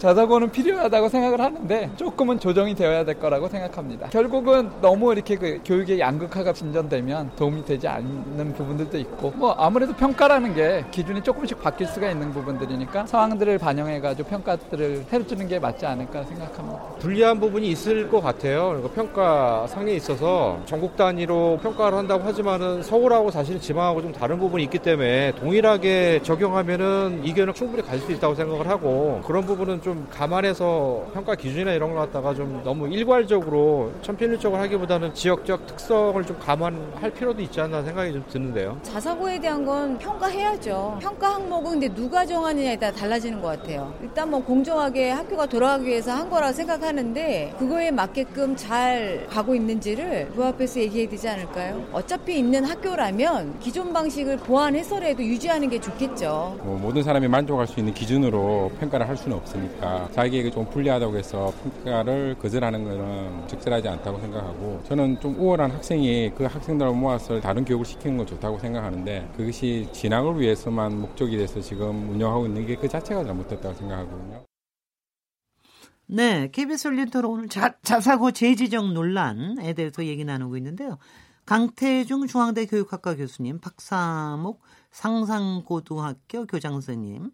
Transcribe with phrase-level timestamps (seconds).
[0.00, 4.08] 자사고는 필요하다고 생각을 하는데 조금은 조정이 되어야 될 거라고 생각합니다.
[4.08, 10.54] 결국은 너무 이렇게 그 교육의 양극화가 진전되면 도움이 되지 않는 부분들도 있고 뭐 아무래도 평가라는
[10.54, 16.80] 게 기준이 조금씩 바뀔 수가 있는 부분들이니까 상황들을 반영해가지고 평가들을 해주는 게 맞지 않을까 생각합니다.
[17.00, 18.68] 불리한 부분이 있을 것 같아요.
[18.68, 24.62] 그러니까 평가 상에 있어서 전국 단위로 평가를 한다고 하지만은 서울하고 사실 지방하고 좀 다른 부분이
[24.64, 31.10] 있기 때문에 동일하게 적용하면은 이견은 충분히 가질 수 있다고 생각을 하고 그런 부분은 좀좀 감안해서
[31.12, 37.42] 평가 기준이나 이런 걸 갖다가 좀 너무 일괄적으로 천편일적으로 하기보다는 지역적 특성을 좀 감안할 필요도
[37.42, 38.78] 있지 않나 생각이 좀 드는데요.
[38.84, 40.98] 자사고에 대한 건 평가해야죠.
[41.02, 43.92] 평가 항목은 근데 누가 정하느냐에 따라 달라지는 것 같아요.
[44.00, 50.44] 일단 뭐 공정하게 학교가 돌아가기 위해서 한 거라 생각하는데 그거에 맞게끔 잘 가고 있는지를 그
[50.44, 51.84] 앞에서 얘기해야 되지 않을까요?
[51.92, 56.58] 어차피 있는 학교라면 기존 방식을 보완해서라도 유지하는 게 좋겠죠.
[56.62, 61.16] 뭐 모든 사람이 만족할 수 있는 기준으로 평가를 할 수는 없으니까 보니까 자기에게 좀 불리하다고
[61.16, 67.64] 해서 평가를 거절하는 것은 적절하지 않다고 생각하고 저는 좀 우월한 학생이 그 학생들을 모아서 다른
[67.64, 72.88] 교육을 시키는 건 좋다고 생각하는데 그것이 진학을 위해서만 목적이 돼서 지금 운영하고 있는 게 그
[72.88, 74.44] 자체가 잘못됐다고 생각하거든요.
[76.06, 80.96] 네, KBS 올린토로 오늘 자, 자사고 재지정 논란에 대해서 얘기 나누고 있는데요.
[81.44, 84.62] 강태중 중앙대 교육학과 교수님, 박사목
[84.92, 87.32] 상상고등학교 교장 선생님,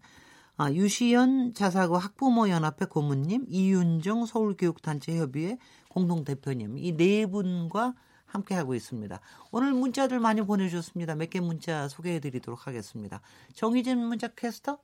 [0.58, 5.58] 아, 유시연 자사고 학부모 연합회 고문님, 이윤정 서울교육단체 협의회
[5.90, 7.94] 공동대표님 이 네 분과
[8.24, 9.20] 함께 하고 있습니다.
[9.52, 11.14] 오늘 문자들 많이 보내주셨습니다.
[11.14, 13.20] 몇 개 문자 소개해드리도록 하겠습니다.
[13.54, 14.78] 정희진 문자 캐스터.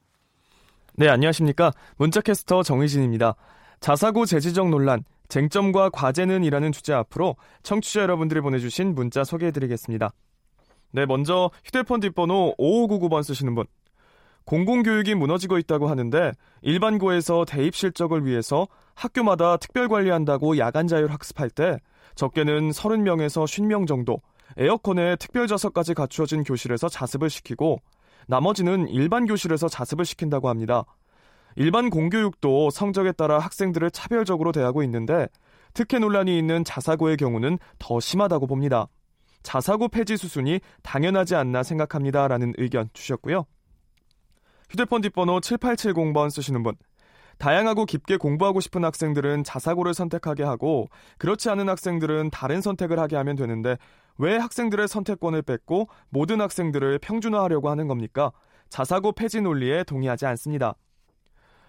[0.95, 1.73] 네, 안녕하십니까.
[1.97, 3.35] 문자 캐스터 정희진입니다.
[3.81, 10.13] 자사고 재지정 논란, 쟁점과 과제는 이라는 주제 앞으로 청취자 여러분들이 보내주신 문자 소개해드리겠습니다.
[10.93, 13.65] 네, 먼저 휴대폰 뒷번호 5599번 쓰시는 분.
[14.45, 16.33] 공공교육이 무너지고 있다고 하는데
[16.63, 21.79] 일반고에서 대입 실적을 위해서 학교마다 특별 관리한다고 야간 자율 학습할 때
[22.15, 24.21] 적게는 30명에서 50명 정도
[24.57, 27.81] 에어컨에 특별 좌석까지 갖추어진 교실에서 자습을 시키고
[28.27, 30.85] 나머지는 일반 교실에서 자습을 시킨다고 합니다.
[31.57, 35.29] 일반 공교육도 성적에 따라 학생들을 차별적으로 대하고 있는데
[35.75, 38.89] 특혜 논란이 있는 자사고의 경우는 더 심하다고 봅니다.
[39.43, 43.47] 자사고 폐지 수순이 당연하지 않나 생각합니다라는 의견 주셨고요.
[44.73, 46.75] 휴대폰 뒷번호 7870번 쓰시는 분.
[47.37, 50.89] 다양하고 깊게 공부하고 싶은 학생들은 자사고를 선택하게 하고
[51.19, 53.77] 그렇지 않은 학생들은 다른 선택을 하게 하면 되는데
[54.17, 58.33] 왜 학생들의 선택권을 뺏고 모든 학생들을 평준화하려고 하는 겁니까?
[58.71, 60.75] 자사고 폐지 논리에 동의하지 않습니다.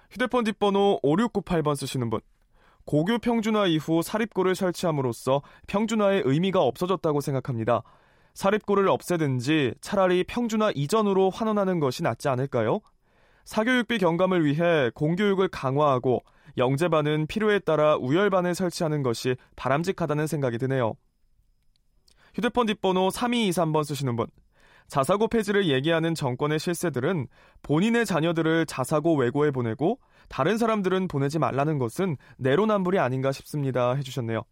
[0.09, 2.21] 휴대폰 뒷번호 5698번 쓰시는 분.
[2.85, 7.83] 고교 평준화 이후 사립고를 설치함으로써 평준화의 의미가 없어졌다고 생각합니다.
[8.33, 12.79] 사립고를 없애든지 차라리 평준화 이전으로 환원하는 것이 낫지 않을까요?
[13.45, 16.23] 사교육비 경감을 위해 공교육을 강화하고
[16.57, 20.93] 영재반은 필요에 따라 우열반을 설치하는 것이 바람직하다는 생각이 드네요.
[22.35, 24.27] 휴대폰 뒷번호 3223번 쓰시는 분.
[24.87, 27.27] 자사고 폐지를 얘기하는 정권의 실세들은
[27.61, 29.99] 본인의 자녀들을 자사고 외고에 보내고
[30.29, 33.95] 다른 사람들은 보내지 말라는 것은 내로남불이 아닌가 싶습니다.
[33.95, 34.43] 해주셨네요.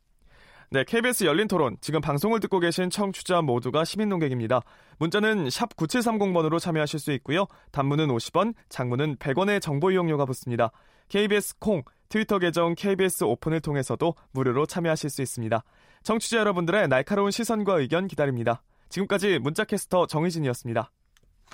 [0.74, 1.76] 네, KBS 열린 토론.
[1.82, 4.62] 지금 방송을 듣고 계신 청취자 모두가 시민 농객입니다.
[5.00, 7.46] 문자는 샵 9730번으로 참여하실 수 있고요.
[7.74, 10.72] 단문은 50원, 장문은 100원의 정보 이용료가 붙습니다.
[11.10, 15.62] KBS 콩, 트위터 계정 KBS 오픈을 통해서도 무료로 참여하실 수 있습니다.
[16.04, 18.64] 청취자 여러분들의 날카로운 시선과 의견 기다립니다.
[18.88, 20.90] 지금까지 문자캐스터 정희진이었습니다.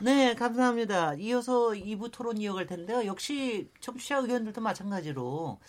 [0.03, 1.15] 네, 감사합니다.
[1.15, 3.03] 이어서 2부 토론 이어갈 텐데요.
[3.07, 5.59] 역시 청취자 의견들도 마찬가지로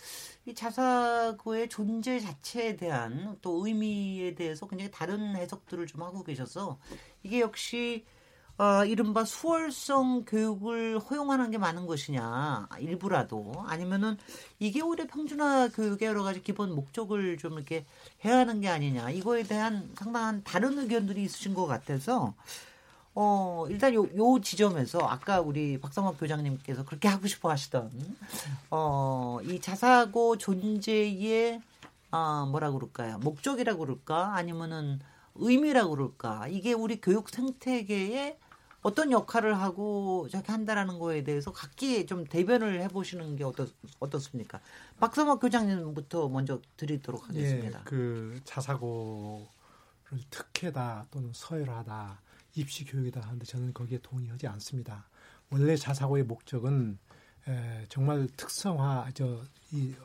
[0.49, 6.79] 이 자사고의 존재 자체에 대한 또 의미에 대해서 굉장히 다른 해석들을 좀 하고 계셔서
[7.21, 8.03] 이게 역시
[8.57, 13.53] 어, 이른바 수월성 교육을 허용하는 게 많은 것이냐, 일부라도.
[13.67, 14.17] 아니면은
[14.57, 17.85] 이게 오히려 평준화 교육의 여러 가지 기본 목적을 좀 이렇게
[18.25, 19.11] 해야 하는 게 아니냐.
[19.11, 22.33] 이거에 대한 상당한 다른 의견들이 있으신 것 같아서
[23.21, 27.91] 어, 일단 요, 요 지점에서 아까 우리 박성학 교장님께서 그렇게 하고 싶어 하시던,
[28.71, 31.61] 어, 이 자사고 존재의,
[32.11, 33.17] 아, 뭐라 그럴까요?
[33.17, 34.37] 목적이라고 그럴까?
[34.37, 35.01] 아니면은
[35.35, 36.47] 의미라고 그럴까?
[36.47, 38.39] 이게 우리 교육 생태계에
[38.83, 43.67] 어떤 역할을 하고 저렇게 한다라는 거에 대해서 각기 좀 대변을 해보시는 게 어떻,
[43.99, 44.61] 어떻습니까?
[45.01, 47.79] 박성학 교장님부터 먼저 드리도록 하겠습니다.
[47.79, 49.45] 예, 그 자사고를
[50.29, 52.28] 특혜다 또는 서열하다
[52.59, 55.07] 입시 교육이다 하는데 저는 거기에 동의하지 않습니다.
[55.49, 56.97] 원래 자사고의 목적은
[57.47, 59.95] 에, 정말 특성화 저이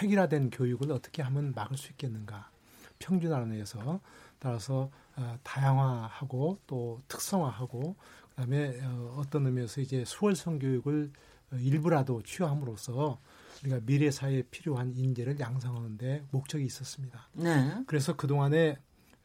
[0.00, 2.50] 획일화된 교육을 어떻게 하면 막을 수 있겠는가
[2.98, 4.00] 평준화에서
[4.38, 7.96] 따라서 어, 다양화하고 또 특성화하고
[8.30, 11.12] 그다음에 어, 어떤 의미에서 이제 수월성 교육을
[11.52, 13.20] 어, 일부라도 취하함으로써
[13.62, 17.28] 우리가 미래 사회에 필요한 인재를 양성하는데 목적이 있었습니다.
[17.34, 17.82] 네.
[17.86, 18.76] 그래서 그 동안에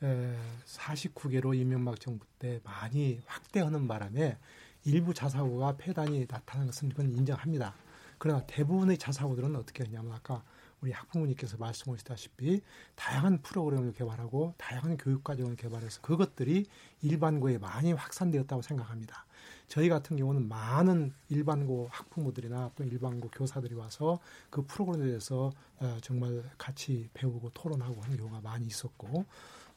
[0.02, 4.38] 49개로 이명박 정부 때 많이 확대하는 바람에
[4.86, 7.74] 일부 자사고가 폐단이 나타난 것은 이건 인정합니다.
[8.18, 10.44] 그러나 대부분의 자사고들은 어떻게 했냐면 아까
[10.82, 12.62] 우리 학부모님께서 말씀하셨다시피
[12.96, 16.66] 다양한 프로그램을 개발하고 다양한 교육 과정을 개발해서 그것들이
[17.02, 19.26] 일반고에 많이 확산되었다고 생각합니다.
[19.68, 24.20] 저희 같은 경우는 많은 일반고 학부모들이나 또 일반고 교사들이 와서
[24.50, 29.26] 그 프로그램에 대해서 어, 정말 같이 배우고 토론하고 하는 경우가 많이 있었고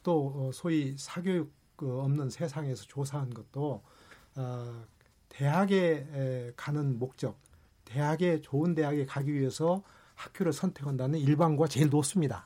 [0.03, 3.81] 또 어, 소위 사교육 그 없는 세상에서 조사한 것도
[4.35, 4.85] 어,
[5.29, 7.35] 대학에 가는 목적,
[7.85, 9.81] 대학에 좋은 대학에 가기 위해서
[10.13, 12.45] 학교를 선택한다는 일반고가 제일 높습니다.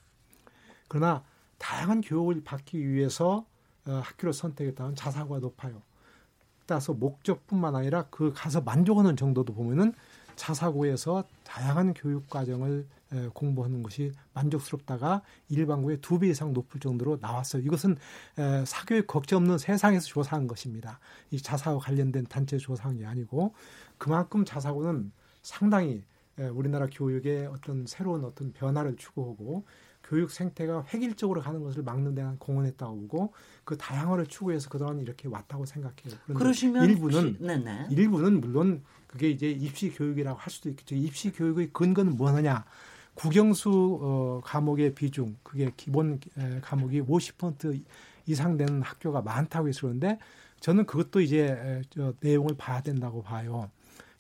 [0.88, 1.24] 그러나
[1.58, 3.46] 다양한 교육을 받기 위해서
[3.84, 5.82] 학교를 선택했다는 자사고가 높아요.
[6.66, 9.94] 따라서 목적뿐만 아니라 그 가서 만족하는 정도도 보면은
[10.38, 12.88] 자사고에서 다양한 교육 과정을
[13.34, 17.62] 공부하는 것이 만족스럽다가 일반고의 두 배 이상 높을 정도로 나왔어요.
[17.64, 17.98] 이것은
[18.66, 21.00] 사교육 걱정 없는 세상에서 조사한 것입니다.
[21.32, 23.54] 이 자사고 관련된 단체 조사한 게 아니고
[23.98, 25.12] 그만큼 자사고는
[25.42, 26.04] 상당히
[26.54, 29.66] 우리나라 교육의 어떤 새로운 어떤 변화를 추구하고
[30.04, 33.34] 교육 생태가 획일적으로 가는 것을 막는 데 공헌했다고 보고
[33.66, 36.14] 그 다양화를 추구해서 그동안 이렇게 왔다고 생각해요.
[36.34, 37.38] 그러시면 일부는 혹시.
[37.92, 40.96] 일부는 물론 그게 이제 입시 교육이라고 할 수도 있겠죠.
[40.96, 42.64] 입시 교육의 근거는 뭐느냐?
[43.18, 47.84] 국영수 어, 과목의 비중 그게 기본 에, 과목이 50%
[48.28, 50.20] 이상 되는 학교가 많다고 해서 그런데
[50.60, 53.72] 저는 그것도 이제 에, 저 내용을 봐야 된다고 봐요.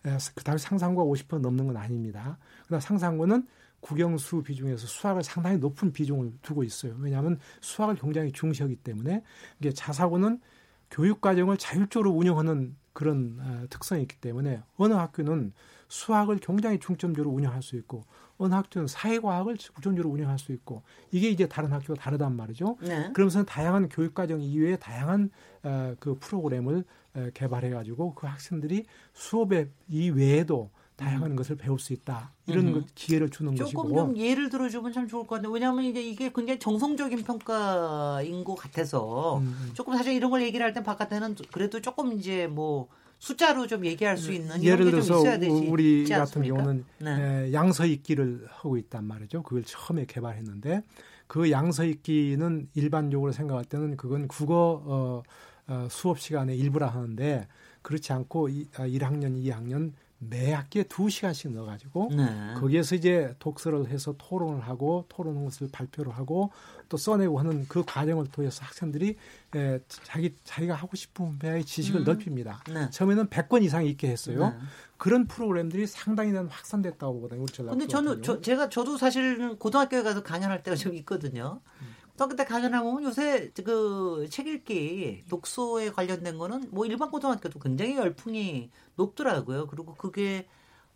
[0.03, 2.39] 에, 그다음에 상상과 50% 넘는 건 아닙니다.
[2.65, 3.45] 그러나 상상고는
[3.81, 6.95] 국영수 비중에서 수학을 상당히 높은 비중을 두고 있어요.
[6.99, 9.21] 왜냐하면 수학을 굉장히 중시하기 때문에
[9.59, 10.41] 이게 자사고는
[10.89, 15.53] 교육 과정을 자율적으로 운영하는 그런 어, 특성이 있기 때문에 어느 학교는
[15.87, 18.03] 수학을 굉장히 중점적으로 운영할 수 있고
[18.37, 22.77] 어느 학교는 사회과학을 중점적으로 운영할 수 있고 이게 이제 다른 학교가 다르단 말이죠.
[22.81, 23.09] 네.
[23.13, 25.29] 그러면서 다양한 교육 과정 이외에 다양한
[25.63, 26.83] 어, 그 프로그램을
[27.15, 31.35] 어, 개발해 가지고 그 학생들이 수업에 이외에도 다양한 음.
[31.35, 32.33] 것을 배울 수 있다.
[32.47, 32.85] 이런 음.
[32.95, 33.81] 기회를 주는 조금 것이고.
[33.83, 38.55] 조금 좀 예를 들어주면 참 좋을 것 같은데 왜냐하면 이제 이게 굉장히 정성적인 평가인 것
[38.55, 39.71] 같아서 음.
[39.73, 42.87] 조금 사실 이런 걸 얘기를 할때 바깥에는 그래도 조금 이제 뭐
[43.19, 45.21] 숫자로 좀 얘기할 수 있는 예를 들어서
[45.67, 47.51] 우리 같은 경우는 네.
[47.53, 49.43] 양서 읽기를 하고 있단 말이죠.
[49.43, 50.83] 그걸 처음에 개발했는데
[51.27, 55.23] 그 양서 읽기는 일반적으로 생각할 때는 그건 국어 어,
[55.67, 57.47] 어, 수업 시간의 일부라 하는데
[57.81, 62.53] 그렇지 않고 이, 아, 1학년, 2학년 매 학기에 두 시간씩 넣어가지고 네.
[62.55, 66.51] 거기에서 이제 독서를 해서 토론을 하고 토론 것을 발표를 하고
[66.89, 69.15] 또 써내고 하는 그 과정을 통해서 학생들이
[69.55, 72.03] 에, 자기 자기가 하고 싶은 분야의 지식을 음.
[72.05, 72.63] 넓힙니다.
[72.73, 72.89] 네.
[72.89, 74.49] 처음에는 100권 이상 있게 했어요.
[74.49, 74.57] 네.
[74.97, 77.43] 그런 프로그램들이 상당히 난 확산됐다고 보거든요.
[77.43, 77.71] 우리 전라.
[77.71, 81.61] 근데 저는 저, 제가 저도 사실 고등학교에 가서 강연할 때가 좀 있거든요.
[81.81, 81.96] 음.
[82.17, 88.71] 또 그때 강연하면 요새 그 책 읽기 독서에 관련된 거는 뭐 일반 고등학교도 굉장히 열풍이
[88.95, 89.67] 높더라고요.
[89.67, 90.47] 그리고 그게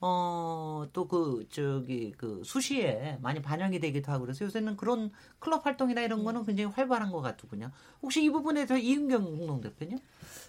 [0.03, 6.01] 어, 또 그, 저기, 그, 수시에 많이 반영이 되기도 하고 그래서 요새는 그런 클럽 활동이나
[6.01, 7.69] 이런 거는 굉장히 활발한 것 같더군요.
[8.01, 9.99] 혹시 이 부분에 서 이은경 공동 대표님?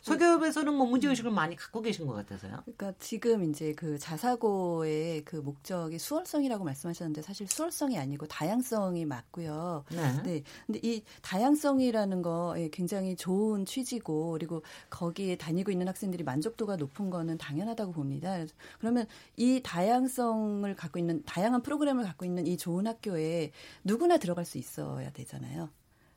[0.02, 2.62] 서교협에서는 뭐 문제의식을 많이 갖고 계신 것 같아서요.
[2.62, 9.84] 그러니까 지금 이제 그 자사고의 그 목적이 수월성이라고 말씀하셨는데 사실 수월성이 아니고 다양성이 맞고요.
[9.90, 10.22] 네.
[10.24, 10.42] 네.
[10.66, 17.38] 근데 이 다양성이라는 거에 굉장히 좋은 취지고 그리고 거기에 다니고 있는 학생들이 만족도가 높은 거는
[17.38, 18.44] 당연하다고 봅니다.
[18.80, 19.06] 그러면
[19.36, 23.52] 이 다양성을 갖고 있는 다양한 프로그램을 갖고 있는 이 좋은 학교에
[23.84, 25.70] 누구나 들어갈 수 있어야 되잖아요.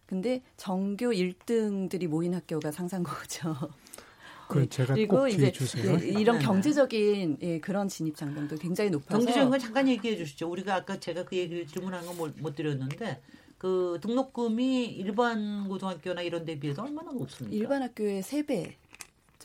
[0.06, 3.56] 근데 전교 1등들이 모인 학교가 상상고죠.
[4.48, 4.70] 그 네.
[4.70, 5.98] 제가 그리고 이제 주세요.
[6.00, 10.50] 예, 이런 경제적인 예, 그런 진입 장벽도 굉장히 높아서 경제적인 건 잠깐 얘기해 주시죠.
[10.50, 13.22] 우리가 아까 제가 그 얘기를 질문한 건못 드렸는데
[13.58, 17.56] 그 등록금이 일반 고등학교나 이런 데 비해서 얼마나 높습니까?
[17.56, 18.74] 일반 학교의 3배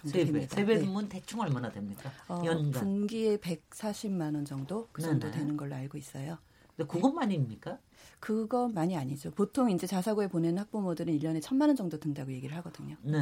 [0.00, 0.54] 정도 세배, 됩니다.
[0.54, 1.08] 세배면 네.
[1.08, 2.12] 대충 얼마나 됩니까?
[2.28, 5.36] 어, 연간 분기에 140만 원 정도 그 정도 네네.
[5.36, 6.38] 되는 걸로 알고 있어요.
[6.88, 7.78] 그것만입니까?
[8.20, 9.30] 그것만이 아니죠.
[9.30, 12.94] 보통 이제 자사고에 보내는 학부모들은 1년에 천만 원 정도 든다고 얘기를 하거든요.
[13.02, 13.18] 네.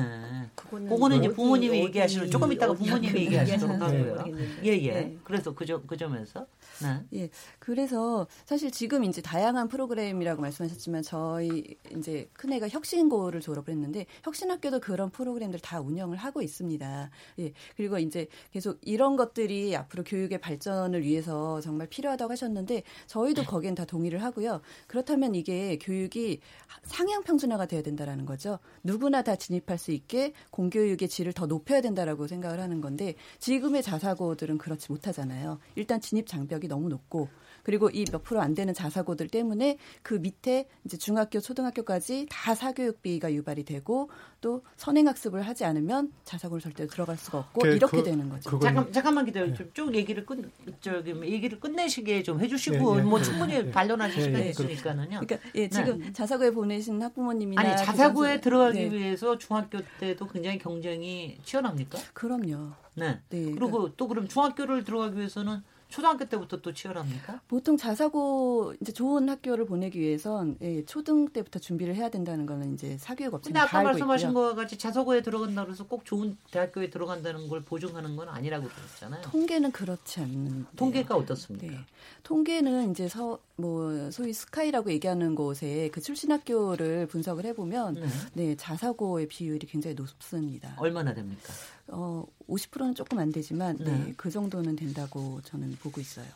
[0.56, 4.24] 그거는, 그거는 이제 부모님이 얘기하시는 조금 이따가 부모님이 얘기하시도록 하고요.
[4.64, 4.92] 예, 예.
[4.92, 5.16] 네.
[5.22, 6.46] 그래서 그, 점, 그 점에서.
[6.82, 7.20] 네.
[7.20, 7.30] 예.
[7.60, 15.10] 그래서 사실 지금 이제 다양한 프로그램이라고 말씀하셨지만 저희 이제 큰애가 혁신고를 졸업을 했는데 혁신학교도 그런
[15.10, 17.10] 프로그램들 다 운영을 하고 있습니다.
[17.38, 17.52] 예.
[17.76, 23.84] 그리고 이제 계속 이런 것들이 앞으로 교육의 발전을 위해서 정말 필요하다고 하셨는데 저희도 거기엔 다
[23.84, 24.60] 동의를 하고요.
[24.88, 26.40] 그렇다면 이게 교육이
[26.82, 28.58] 상향 평준화가 돼야 된다라는 거죠.
[28.82, 34.58] 누구나 다 진입할 수 있게 공교육의 질을 더 높여야 된다라고 생각을 하는 건데 지금의 자사고들은
[34.58, 35.60] 그렇지 못하잖아요.
[35.76, 37.28] 일단 진입 장벽이 너무 높고
[37.68, 43.34] 그리고 이 몇 프로 안 되는 자사고들 때문에 그 밑에 이제 중학교, 초등학교까지 다 사교육비가
[43.34, 44.08] 유발이 되고
[44.40, 48.58] 또 선행학습을 하지 않으면 자사고를 절대로 들어갈 수가 없고 그, 이렇게 그, 되는 거죠.
[48.58, 49.52] 잠깐 잠깐만 기다려.
[49.52, 49.70] 네.
[49.74, 54.44] 쭉 얘기를 끝 저기 얘기를 끝내시게 좀 해주시고 네, 네, 뭐 충분히 네, 반론하실 시간이
[54.44, 55.20] 네, 있으니까는요.
[55.20, 56.12] 그러니까 예, 지금 네.
[56.14, 61.98] 자사고에 보내신 학부모님이나 아니 자사고에 들어가기 위해서 중학교 때도 굉장히 경쟁이 치열합니까?
[62.14, 62.72] 그럼요.
[62.94, 63.20] 네.
[63.28, 63.42] 네.
[63.52, 63.94] 그리고 그러니까.
[63.98, 67.40] 또 그럼 중학교를 들어가기 위해서는 초등학교 때부터 또 치열합니까?
[67.48, 72.96] 보통 자사고 이제 좋은 학교를 보내기 위해선 예, 초등 때부터 준비를 해야 된다는 거는 이제
[72.98, 77.62] 사교육 업체는 근데 아까 말씀하신 거와 같이 자사고에 들어간다 그래서 꼭 좋은 대학교에 들어간다는 걸
[77.62, 79.22] 보증하는 건 아니라고 들었잖아요.
[79.22, 80.66] 통계는 그렇지 않는.
[80.76, 81.66] 통계가 어떻습니까?
[81.66, 81.78] 네.
[82.22, 88.06] 통계는 이제 서, 뭐 소위 스카이라고 얘기하는 곳에 그 출신 학교를 분석을 해보면 네.
[88.34, 90.74] 네 자사고의 비율이 굉장히 높습니다.
[90.76, 91.52] 얼마나 됩니까?
[91.88, 93.84] 어, 50%는 조금 안 되지만 네.
[93.84, 96.26] 네, 그 정도는 된다고 저는 보고 있어요.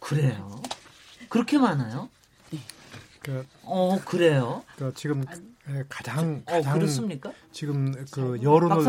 [0.00, 0.60] 그래요?
[1.28, 2.08] 그렇게 많아요?
[2.50, 2.58] 네.
[3.20, 4.64] 그, 어 그래요?
[4.76, 5.24] 그 지금
[5.68, 7.32] 예, 가장 어, 가장 그렇습니까?
[7.52, 8.84] 지금 그 여론을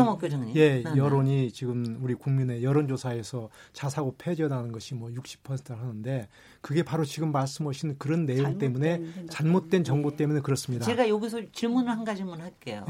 [0.56, 0.96] 예 네, 네.
[0.96, 6.28] 여론이 지금 우리 국민의 여론조사에서 자사고 폐지라는 것이 뭐 60%를 하는데
[6.60, 10.84] 그게 바로 지금 말씀하신 그런 내용 때문에 잘못된 정보 때문에 그렇습니다.
[10.84, 12.84] 제가 여기서 질문을 한 가지만 할게요.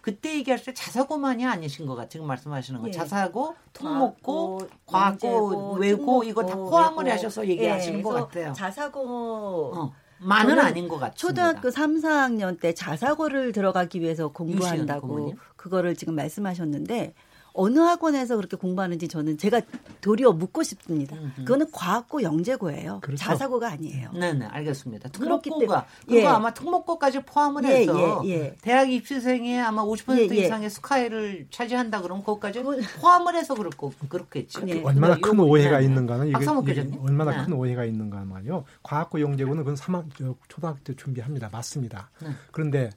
[0.00, 0.02] 예.
[0.02, 2.08] 그때 얘기할 때 자사고만이 아니신 것 같아요.
[2.08, 2.88] 지금 말씀하시는 거.
[2.88, 2.92] 예.
[2.92, 7.14] 자사고, 통목고, 과고, 외고 이거 다 포함을 외고.
[7.14, 8.02] 하셔서 얘기하시는 예.
[8.02, 8.52] 것 같아요.
[8.52, 9.92] 자사고 어.
[10.18, 11.16] 많은 아닌 것 같습니다.
[11.16, 17.14] 초등학교 3, 4학년 때 자사고를 들어가기 위해서 공부한다고 그거를 지금 말씀하셨는데
[17.52, 19.60] 어느 학원에서 그렇게 공부하는지 저는 제가
[20.00, 21.16] 도리어 묻고 싶습니다.
[21.16, 21.44] 음흠.
[21.44, 23.00] 그거는 과학고 영재고예요.
[23.02, 23.24] 그렇죠.
[23.24, 24.12] 자사고가 아니에요.
[24.12, 25.10] 네 네 알겠습니다.
[25.10, 26.26] 특목고가 그거 예.
[26.26, 28.56] 아마 특목고까지 포함을 예, 해서 예, 예.
[28.62, 30.44] 대학 입시생의 아마 50% 예, 예.
[30.46, 32.62] 이상의 스카이를 차지한다 그러면 그것까지
[33.00, 34.60] 포함을 해서 거 그렇겠죠.
[34.60, 35.84] 그 얼마나 큰 오해가 네.
[35.84, 36.38] 있는가는 이게,
[36.72, 37.44] 이게 얼마나 네.
[37.44, 38.64] 큰 오해가 있는가 말이요.
[38.82, 41.50] 과학고 영재고는 그건 3학 초등학교 때 준비합니다.
[41.52, 42.10] 맞습니다.
[42.22, 42.30] 네.
[42.50, 42.90] 그런데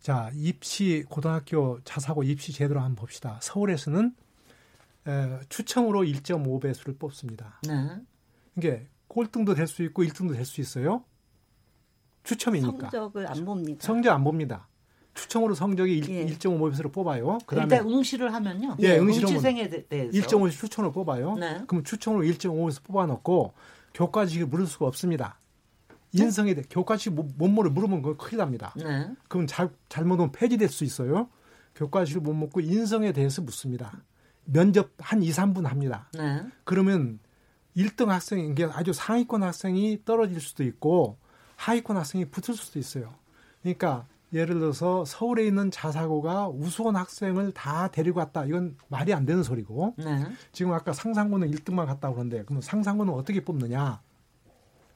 [0.00, 3.38] 자, 입시 고등학교 자사고 입시 제도로 한번 봅시다.
[3.42, 4.14] 서울에서는
[5.06, 7.60] 에, 추첨으로 1.5배수를 뽑습니다.
[7.66, 8.00] 네.
[8.56, 11.04] 이게 꼴등도 될 수 있고 1등도 될 수 있어요.
[12.22, 12.90] 추첨이니까.
[12.90, 13.86] 성적을 안 봅니다.
[13.86, 14.68] 성적 안 봅니다.
[15.14, 16.26] 추첨으로 성적이 예.
[16.26, 17.38] 1.5배수로 뽑아요.
[17.46, 18.76] 그다음에 일단 응시를 하면요.
[18.80, 21.34] 예, 응시생에 대해서 1.5배수 추첨으로 뽑아요.
[21.34, 21.60] 네.
[21.66, 23.52] 그럼 추첨으로 1.5배수 뽑아 놓고
[23.94, 25.39] 교과직을 물을 수가 없습니다.
[26.12, 28.74] 인성에 대해 교과식 못모를 물으면 그거 큰일 납니다.
[28.76, 29.10] 네.
[29.28, 31.28] 그럼 잘, 잘못하면 폐지될 수 있어요.
[31.76, 34.02] 교과식을 못 먹고 인성에 대해서 묻습니다.
[34.44, 36.08] 면접 한 2, 3분 합니다.
[36.14, 36.42] 네.
[36.64, 37.20] 그러면
[37.76, 41.18] 1등 학생이 게 아주 상위권 학생이 떨어질 수도 있고
[41.56, 43.14] 하위권 학생이 붙을 수도 있어요.
[43.62, 48.44] 그러니까 예를 들어서 서울에 있는 자사고가 우수한 학생을 다 데리고 왔다.
[48.44, 49.94] 이건 말이 안 되는 소리고.
[49.98, 50.24] 네.
[50.52, 54.00] 지금 아까 상상고는 1등만 갔다 그러는데 그럼 상상고는 어떻게 뽑느냐?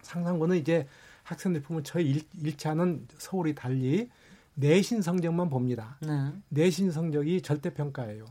[0.03, 0.87] 상상고는 이제
[1.25, 4.09] 학생들 보면 저희 1, 차는 서울이 달리
[4.55, 5.99] 내신 성적만 봅니다.
[6.01, 6.33] 네.
[6.49, 8.25] 내신 성적이 절대 평가예요.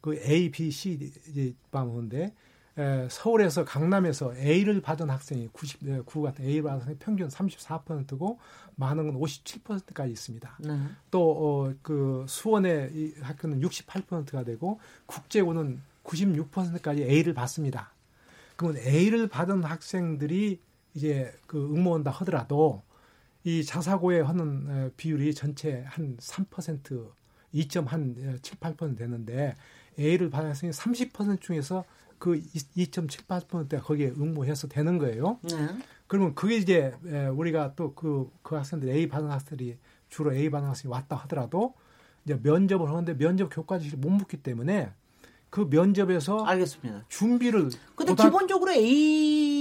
[0.00, 1.12] 그 A, B, C
[1.70, 2.34] 방문인데
[3.10, 8.38] 서울에서 강남에서 A를 받은 학생이 99 같은 A를 받은 학생이 평균 34%고
[8.76, 10.58] 많은 건 57%까지 있습니다.
[10.60, 10.80] 네.
[11.10, 17.92] 또그 어, 수원의 이 학교는 68%가 되고 국제고는 96%까지 A를 받습니다.
[18.56, 20.60] 그러면 A를 받은 학생들이
[20.94, 22.82] 이제 그 응모한다 하더라도
[23.44, 27.08] 이 자사고에 하는 비율이 전체 한 3%
[27.54, 29.56] 2.한 7, 8% 되는데
[29.98, 31.84] A를 학생이 30% 중에서
[32.18, 35.38] 그 2.78%가 거기에 응모해서 되는 거예요.
[35.42, 35.68] 네.
[36.06, 36.94] 그러면 그게 이제
[37.34, 39.78] 우리가 또그그 학생들 A 받은 학생들이
[40.08, 41.74] 주로 A 받은 학생이 왔다 하더라도
[42.24, 44.90] 이제 면접을 하는데 면접 교과지를 못 묻기 때문에
[45.50, 47.04] 그 면접에서 알겠습니다.
[47.08, 48.26] 준비를 근데 고등...
[48.26, 49.57] 기본적으로 A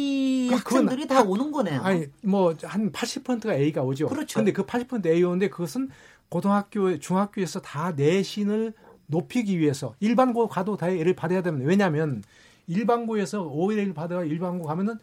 [0.50, 1.82] 학생들이 다 오는 거네요.
[1.82, 4.08] 아니 뭐 한 80%가 A가 오죠.
[4.08, 4.40] 그렇죠.
[4.40, 5.90] 근데 그 80% A 오는데 그것은
[6.30, 8.74] 고등학교 중학교에서 다 내신을
[9.08, 11.68] 높이기 위해서 일반고 가도 다 L을 받아야 됩니다.
[11.68, 12.24] 왜냐하면
[12.68, 15.00] 일반고에서 5일 받아야 일반고 가면은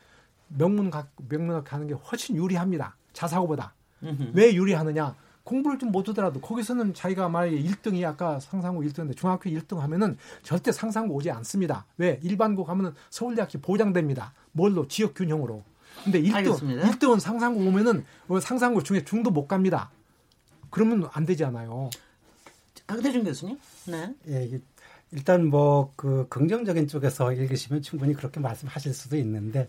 [0.49, 2.97] 명문학 명문학 가는 게 훨씬 유리합니다.
[3.13, 3.75] 자사고보다.
[4.35, 5.15] 왜 유리하느냐?
[5.45, 11.15] 공부를 좀 못하더라도 거기서는 자기가 만약에 1등이 아까 상상고 1등인데 중학교 1등 하면은 절대 상상고
[11.15, 11.87] 오지 않습니다.
[11.99, 12.19] 왜?
[12.23, 14.33] 일반고 가면은 서울대학교 보장됩니다.
[14.53, 14.89] 뭘로?
[14.89, 15.63] 지역 균형으로.
[16.03, 16.91] 근데 1등, 알겠습니다.
[16.91, 19.91] 1등은 상상고 오면은 뭐 상상고 중에 중도 못 갑니다.
[20.71, 21.91] 그러면 안 되잖아요.
[22.87, 23.59] 강대중 교수님?
[23.87, 24.15] 네.
[24.29, 24.61] 예,
[25.13, 29.69] 일단 뭐 그 긍정적인 쪽에서 읽으시면 충분히 그렇게 말씀하실 수도 있는데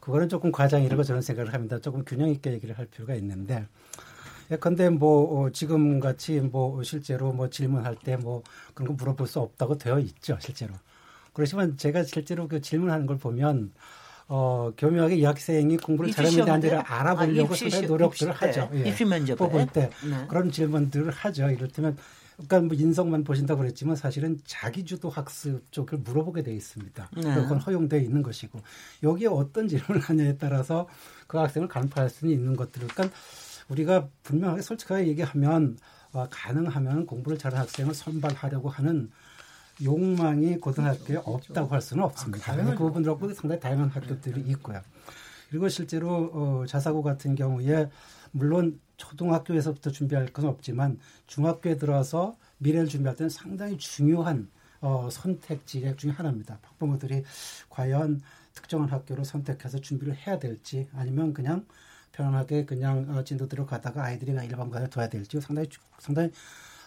[0.00, 1.80] 그거는 조금 과장이라고 저는 생각을 합니다.
[1.80, 3.66] 조금 균형 있게 얘기를 할 필요가 있는데
[4.50, 8.42] 예컨대 뭐 어, 지금 같이 뭐 실제로 뭐 질문할 때 뭐
[8.74, 10.74] 그런 거 물어볼 수 없다고 되어 있죠 실제로.
[11.32, 13.72] 그렇지만 제가 실제로 그 질문하는 걸 보면
[14.28, 18.70] 어, 교묘하게 이 학생이 공부를 잘하는지 아니라 알아보려고 아, 상당히 노력들을 하죠.
[18.74, 18.88] 예.
[18.88, 19.36] 입시 면접에.
[19.36, 20.26] 뽑을 때 네.
[20.28, 21.48] 그런 질문들을 하죠.
[21.50, 21.96] 이를테면
[22.36, 27.10] 그러니까 뭐 인성만 보신다고 그랬지만 사실은 자기주도 학습 쪽을 물어보게 돼 있습니다.
[27.16, 27.22] 네.
[27.34, 28.60] 그건 허용되어 있는 것이고
[29.02, 30.88] 여기에 어떤 질문을 하냐에 따라서
[31.26, 33.16] 그 학생을 간파할 수는 있는 것들을 그러니까
[33.68, 35.78] 우리가 분명하게 솔직하게 얘기하면
[36.12, 39.10] 어, 가능하면 공부를 잘하는 학생을 선발하려고 하는
[39.82, 41.30] 욕망이 고등학교에 그렇죠.
[41.30, 42.52] 없다고 할 수는 없습니다.
[42.52, 44.80] 아, 그 부분들하고 상당히 다양한 학교들이 있고요.
[45.50, 47.90] 그리고 실제로 어, 자사고 같은 경우에
[48.32, 54.48] 물론 초등학교에서부터 준비할 건 없지만 중학교에 들어서 미래를 준비할 때는 상당히 중요한
[54.80, 56.58] 어, 선택지 중에 하나입니다.
[56.62, 57.24] 학부모들이
[57.68, 58.22] 과연
[58.54, 61.66] 특정한 학교를 선택해서 준비를 해야 될지 아니면 그냥
[62.16, 65.68] 편안하게 그냥 어, 진도대로 가다가 아이들이 그냥 일반관에 둬야 될지 상당히
[65.98, 66.30] 상당히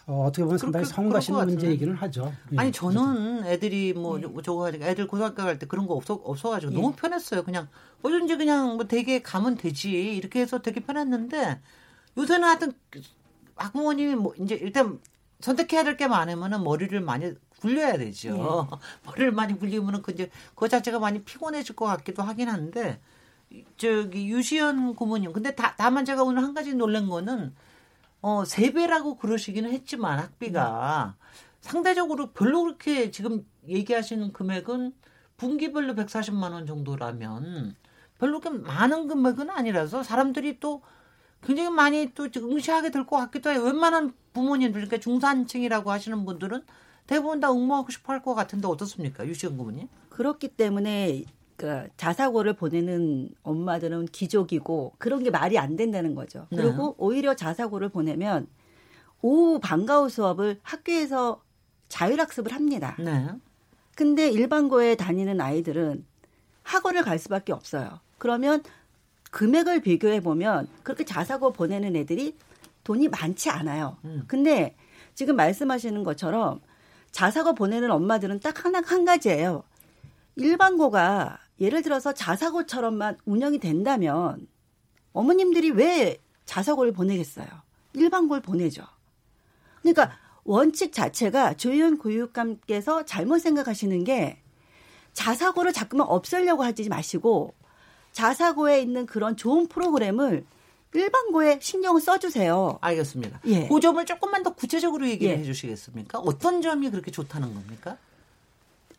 [0.06, 2.32] 어, 어떻게 보면 상당히 성가시는 문제이기는 하죠.
[2.52, 4.26] 예, 아니 저는 애들이 뭐 네.
[4.42, 6.76] 저거 애들 고등학교 갈 때 그런 거 없어 없어가지고 예.
[6.76, 7.44] 너무 편했어요.
[7.44, 7.68] 그냥
[8.02, 11.60] 어쩐지 그냥 뭐 되게 가면 되지 이렇게 해서 되게 편했는데
[12.18, 12.72] 요새는 하여튼
[13.56, 14.98] 학부모님이 뭐 이제 일단
[15.40, 18.68] 선택해야 될 게 많으면은 머리를 많이 굴려야 되죠.
[18.70, 18.76] 네.
[19.06, 23.00] 머리를 많이 굴리면은 그 이제 그 자체가 많이 피곤해질 것 같기도 하긴 한데
[23.76, 27.54] 저기 유시연 고모님 근데 다, 다만 제가 오늘 한 가지 놀란 거는
[28.22, 31.26] 어, 세 배라고 그러시기는 했지만 학비가 네.
[31.60, 34.92] 상대적으로 별로 그렇게 지금 얘기하시는 금액은
[35.36, 37.74] 분기별로 140만 원 정도라면
[38.18, 40.82] 별로 그렇게 많은 금액은 아니라서 사람들이 또
[41.42, 43.62] 굉장히 많이 또 응시하게 될 것 같기도 해요.
[43.62, 46.62] 웬만한 부모님들, 그러니까 중산층이라고 하시는 분들은
[47.06, 49.26] 대부분 다 응모하고 싶어 할 것 같은데 어떻습니까?
[49.26, 49.88] 유시연 부모님?
[50.10, 51.24] 그렇기 때문에
[51.60, 56.46] 그 자사고를 보내는 엄마들은 기족이고 그런 게 말이 안 된다는 거죠.
[56.48, 56.56] 네.
[56.56, 58.46] 그리고 오히려 자사고를 보내면
[59.20, 61.42] 오후 방과후 수업을 학교에서
[61.88, 62.96] 자율학습을 합니다.
[62.98, 63.28] 네.
[63.94, 66.06] 근데 일반고에 다니는 아이들은
[66.62, 68.00] 학원을 갈 수밖에 없어요.
[68.16, 68.62] 그러면
[69.30, 72.38] 금액을 비교해 보면 그렇게 자사고 보내는 애들이
[72.84, 73.98] 돈이 많지 않아요.
[74.06, 74.24] 음.
[74.26, 74.74] 근데
[75.14, 76.62] 지금 말씀하시는 것처럼
[77.10, 79.62] 자사고 보내는 엄마들은 딱 하나 한 가지예요.
[80.36, 84.46] 일반고가 예를 들어서 자사고처럼만 운영이 된다면
[85.12, 87.46] 어머님들이 왜 자사고를 보내겠어요?
[87.92, 88.84] 일반고를 보내죠.
[89.82, 94.38] 그러니까 원칙 자체가 조현 교육감께서 잘못 생각하시는 게
[95.12, 97.54] 자사고를 자꾸만 없애려고 하지 마시고
[98.12, 100.44] 자사고에 있는 그런 좋은 프로그램을
[100.92, 102.78] 일반고에 신경을 써주세요.
[102.80, 103.40] 알겠습니다.
[103.46, 103.68] 예.
[103.68, 105.38] 그 점을 조금만 더 구체적으로 얘기를 예.
[105.38, 106.18] 해주시겠습니까?
[106.18, 107.96] 어떤 점이 그렇게 좋다는 겁니까?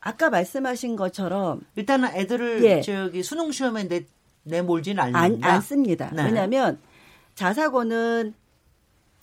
[0.01, 2.81] 아까 말씀하신 것처럼 일단은 애들을 예.
[2.81, 4.05] 저기 수능 시험에 내
[4.43, 5.47] 내몰지는 않는다.
[5.47, 6.09] 안, 않습니다.
[6.11, 6.25] 네.
[6.25, 6.79] 왜냐하면
[7.35, 8.33] 자사고는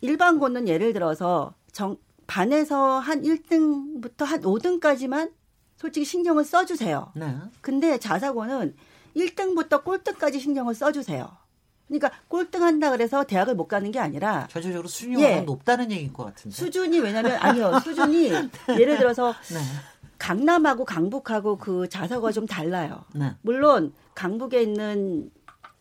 [0.00, 1.96] 일반고는 예를 들어서 정,
[2.28, 5.32] 반에서 한 1등부터 한 5등까지만
[5.76, 7.12] 솔직히 신경을 써주세요.
[7.16, 7.36] 네.
[7.60, 8.76] 근데 자사고는
[9.16, 11.28] 1등부터 꼴등까지 신경을 써주세요.
[11.88, 15.40] 그러니까 꼴등한다 그래서 대학을 못 가는 게 아니라 전체적으로 수준이 예.
[15.40, 18.48] 높다는 얘기인 것 같은데 수준이 왜냐면 아니요 수준이 네.
[18.78, 19.58] 예를 들어서 네.
[20.18, 23.04] 강남하고 강북하고 그 자사고가 좀 달라요.
[23.14, 23.34] 네.
[23.42, 25.30] 물론 강북에 있는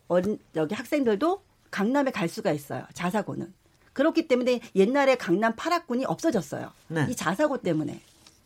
[0.08, 2.86] 어린 여기 학생들도 강남에 갈 수가 있어요.
[2.94, 3.54] 자사고는
[3.94, 6.72] 그렇기 때문에 옛날에 강남 8학군이 없어졌어요.
[6.90, 7.08] 네.
[7.10, 8.00] 이 자사고 때문에.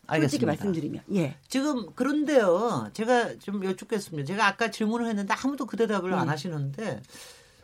[0.08, 0.22] 알겠습니다.
[0.22, 1.04] 솔직히 말씀드리면.
[1.16, 1.36] 예.
[1.48, 2.90] 지금 그런데요.
[2.94, 4.26] 제가 좀 여쭙겠습니다.
[4.28, 6.18] 제가 아까 질문을 했는데 아무도 그 대답을 음.
[6.18, 7.02] 안 하시는데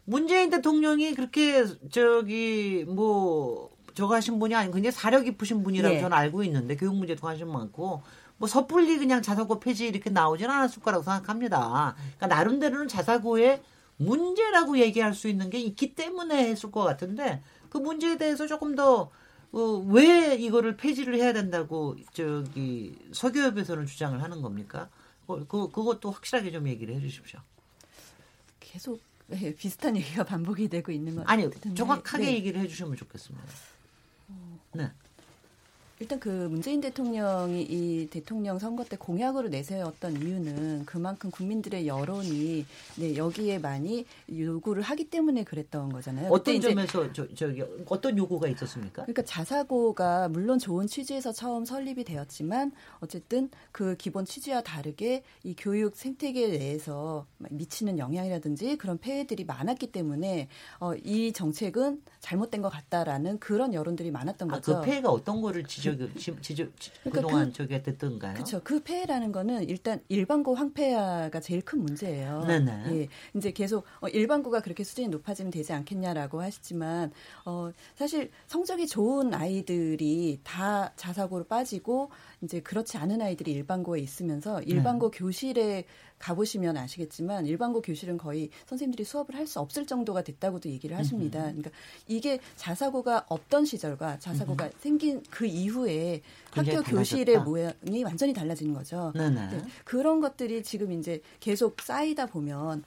[0.05, 5.99] 문재인 대통령이 그렇게 저기 뭐 저거 하신 분이 아니고 굉장히 사려 깊으신 분이라고 예.
[5.99, 8.03] 저는 알고 있는데 교육 문제도 관심 많고
[8.37, 11.95] 뭐 섣불리 그냥 자사고 폐지 이렇게 나오지는 않았을 거라고 생각합니다.
[11.97, 13.59] 그러니까 나름대로는 자사고의
[13.97, 19.09] 문제라고 얘기할 수 있는 게 있기 때문에 했을 것 같은데 그 문제에 대해서 조금 더
[19.51, 24.89] 어, 왜 이거를 폐지를 해야 된다고 저기 서교협에서는 주장을 하는 겁니까?
[25.25, 27.39] 그, 그 그것도 확실하게 좀 얘기를 해주십시오.
[28.59, 31.73] 계속 네, 비슷한 얘기가 반복이 되고 있는 것 아니 같은데.
[31.73, 32.33] 정확하게 네.
[32.33, 33.43] 얘기를 해주시면 좋겠습니다.
[34.79, 35.06] 어.
[35.97, 36.07] 네.
[36.07, 42.65] 일단 그 문재인 대통령이 이 대통령 선거 때 공약으로 내세웠던 이유는 그만큼 국민들의 여론이
[42.97, 46.29] 네, 여기에 많이 요구를 하기 때문에 그랬던 거잖아요.
[46.31, 49.03] 어떤 점에서 저, 저기 어떤 요구가 있었습니까?
[49.03, 55.95] 그러니까 자사고가 물론 좋은 취지에서 처음 설립이 되었지만 어쨌든 그 기본 취지와 다르게 이 교육
[55.95, 60.47] 생태계 내에서 미치는 영향이라든지 그런 폐해들이 많았기 때문에
[60.79, 64.79] 어, 이 정책은 잘못된 것 같다라는 그런 여론들이 많았던 아, 거죠.
[64.79, 65.86] 그 폐해가 어떤 거를 지적
[66.41, 66.71] 지적
[67.03, 68.33] 그러니까 그동안 그, 저기 됐던가요?
[68.33, 68.61] 그렇죠.
[68.63, 72.45] 그 폐해라는 거는 일단 일반고 황폐화가 제일 큰 문제예요.
[72.47, 72.83] 네네.
[72.91, 77.11] 예, 이제 계속 어, 일반고가 그렇게 수준이 높아지면 되지 않겠냐라고 하시지만
[77.45, 82.09] 어, 사실 성적이 좋은 아이들이 다 자사고로 빠지고
[82.41, 85.17] 이제 그렇지 않은 아이들이 일반고에 있으면서 일반고 네.
[85.17, 85.85] 교실에
[86.19, 91.39] 가보시면 아시겠지만 일반고 교실은 거의 선생님들이 수업을 할 수 없을 정도가 됐다고도 얘기를 하십니다.
[91.39, 91.71] 그러니까
[92.05, 94.73] 이게 자사고가 없던 시절과 자사고가 음흠.
[94.79, 96.21] 생긴 그 이후에
[96.51, 99.13] 학교 교실의 모양이 완전히 달라지는 거죠.
[99.15, 99.29] 네,
[99.85, 102.83] 그런 것들이 지금 이제 계속 쌓이다 보면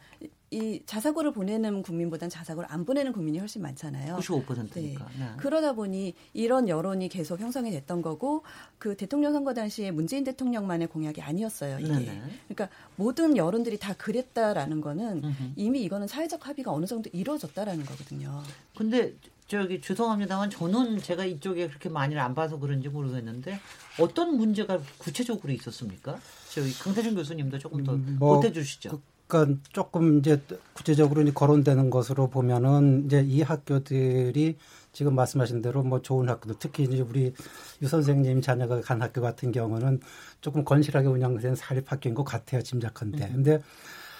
[0.52, 4.16] 이 자사고를 보내는 국민보다는 자사고를 안 보내는 국민이 훨씬 많잖아요.
[4.16, 5.08] 95%니까.
[5.12, 5.18] 네.
[5.18, 5.30] 네.
[5.36, 8.42] 그러다 보니 이런 여론이 계속 형성이 됐던 거고
[8.78, 11.78] 그 대통령 선거 당시에 문재인 대통령만의 공약이 아니었어요.
[11.78, 11.88] 이게.
[11.88, 12.22] 네네.
[12.48, 15.52] 그러니까 모든 여론들이 다 그랬다라는 거는 음흠.
[15.54, 18.42] 이미 이거는 사회적 합의가 어느 정도 이루어졌다라는 거거든요.
[18.76, 19.14] 근데
[19.46, 23.60] 저기 죄송합니다만 저는 제가 이쪽에 그렇게 많이 안 봐서 그런지 모르겠는데
[24.00, 26.18] 어떤 문제가 구체적으로 있었습니까?
[26.52, 29.00] 저희 강태준 교수님도 조금 더 음, 뭐, 보태 주시죠.
[29.30, 30.42] 그, 그러니까 조금 이제
[30.74, 34.58] 구체적으로 이제 거론되는 것으로 보면은 이제 이 학교들이
[34.92, 37.32] 지금 말씀하신 대로 뭐 좋은 학교들 특히 이제 우리
[37.80, 40.00] 유 선생님 자녀가 간 학교 같은 경우는
[40.40, 43.24] 조금 건실하게 운영된 사립 학교인 것 같아요 짐작컨대.
[43.24, 43.32] 음.
[43.34, 43.62] 근데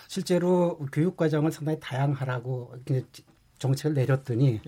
[0.09, 2.75] 실제로 교육 과정을 상당히 다양하라고
[3.61, 4.61] 정책을 내렸더니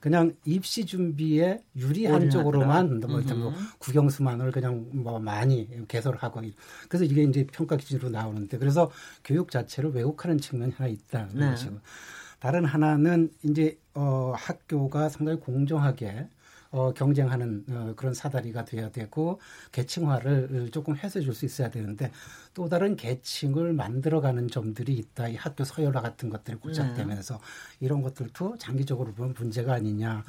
[0.00, 6.42] 그냥 입시 준비에 유리한 쪽으로만 뭐, 뭐 국영수만을 그냥 뭐 많이 개설하고
[6.88, 8.90] 그래서 이게 이제 평가 기준으로 나오는데 그래서
[9.24, 11.50] 교육 자체를 왜곡하는 측면이 하나 있다는 네.
[11.50, 11.78] 것이고
[12.40, 16.26] 다른 하나는 이제 어 학교가 상당히 공정하게
[16.72, 19.40] 어, 경쟁하는 어, 그런 사다리가 돼야 되고
[19.72, 22.10] 계층화를 조금 해소해 줄 수 있어야 되는데
[22.54, 25.28] 또 다른 계층을 만들어가는 점들이 있다.
[25.28, 27.40] 이 학교 서열화 같은 것들이 고착되면서 네.
[27.80, 30.24] 이런 것들도 장기적으로 보면 문제가 아니냐.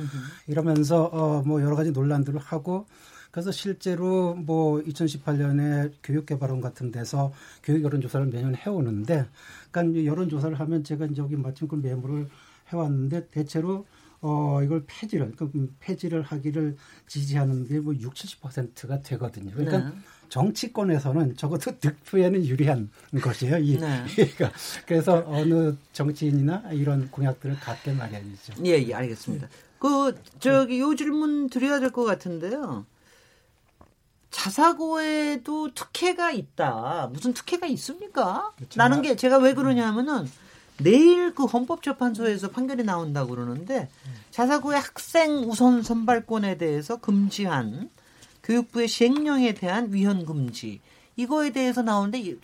[0.47, 2.86] 이러면서 어, 뭐 여러 가지 논란들을 하고
[3.32, 9.25] 그래서 실제로 뭐 2018년에 교육개발원 같은 데서 교육 여론조사를 매년 해오는데,
[9.71, 12.29] 그러니까 여론조사를 하면 제가 이제 여기 마침 그 메모를
[12.71, 13.88] 해왔는데 대체로
[14.25, 19.51] 어, 이걸 폐지를, 그러니까 폐지를 하기를 지지하는 게 뭐 60, 70%가 되거든요.
[19.53, 19.95] 그러니까 네.
[20.29, 22.89] 정치권에서는 적어도 득표에는 유리한
[23.21, 23.57] 것이에요.
[23.57, 24.03] 이, 네.
[24.15, 24.51] 그러니까
[24.88, 28.53] 그래서 어느 정치인이나 이런 공약들을 갖게 마련이죠.
[28.65, 29.47] 예, 예, 알겠습니다.
[29.79, 32.86] 그, 저기, 요 질문 드려야 될 것 같은데요.
[34.31, 37.09] 자사고에도 특혜가 있다.
[37.13, 38.51] 무슨 특혜가 있습니까?
[38.55, 38.77] 그렇죠.
[38.79, 40.25] 라는 게 제가 왜 그러냐면은
[40.79, 43.89] 내일 그 헌법재판소에서 판결이 나온다고 그러는데
[44.31, 47.89] 자사고의 학생 우선 선발권에 대해서 금지한
[48.43, 50.81] 교육부의 시행령에 대한 위헌 금지
[51.15, 52.38] 이거에 대해서 나오는데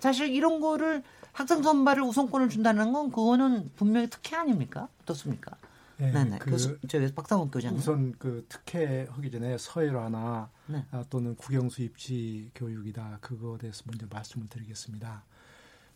[0.00, 4.88] 사실 이런 거를 학생 선발을 우선권을 준다는 건 그거는 분명히 특혜 아닙니까?
[5.02, 5.56] 어떻습니까?
[5.98, 6.38] 네, 네.
[6.38, 7.78] 그, 교수, 저 박상욱 교장님.
[7.78, 10.84] 우선 그 특혜 하기 전에 서열화나 네.
[10.90, 15.22] 아, 또는 국영수 입시 교육이다 그거에 대해서 먼저 말씀을 드리겠습니다.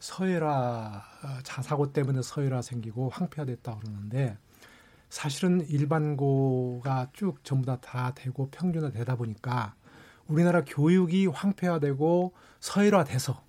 [0.00, 4.36] 서열화 어, 자사고 때문에 서열화 생기고 황폐화됐다 그러는데
[5.10, 9.74] 사실은 일반고가 쭉 전부 다 다 되고 평준화 되다 보니까
[10.26, 13.42] 우리나라 교육이 황폐화되고 서열화돼서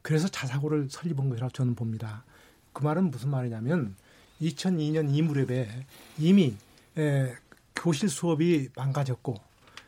[0.00, 2.24] 그래서 자사고를 설립한 것이라고 저는 봅니다.
[2.72, 3.94] 그 말은 무슨 말이냐면
[4.40, 5.86] 2002년 이 무렵에
[6.18, 6.56] 이미
[6.98, 7.34] 에,
[7.76, 9.34] 교실 수업이 망가졌고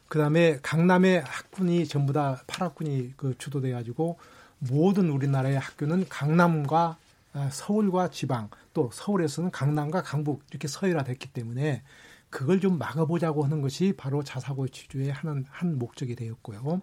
[0.08, 4.18] 그 다음에 강남의 학군이 전부 다 8학군이 그 주도돼 가지고
[4.58, 6.96] 모든 우리나라의 학교는 강남과
[7.34, 11.82] 아, 서울과 지방 또 서울에서는 강남과 강북 이렇게 서열화됐기 때문에
[12.30, 16.80] 그걸 좀 막아보자고 하는 것이 바로 자사고 취주의 하는 한 목적이 되었고요.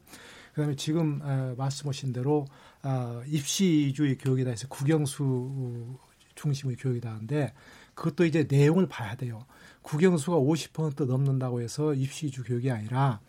[0.53, 2.45] 그다음에 지금 어, 말씀하신 대로
[2.84, 5.97] 어, 입시주의 교육이다 해서 국영수
[6.36, 7.53] 중심의 교육이다 하는데
[7.95, 9.45] 그것도 이제 내용을 봐야 돼요.
[9.81, 13.19] 국영수가 50% 넘는다고 해서 입시주 교육이 아니라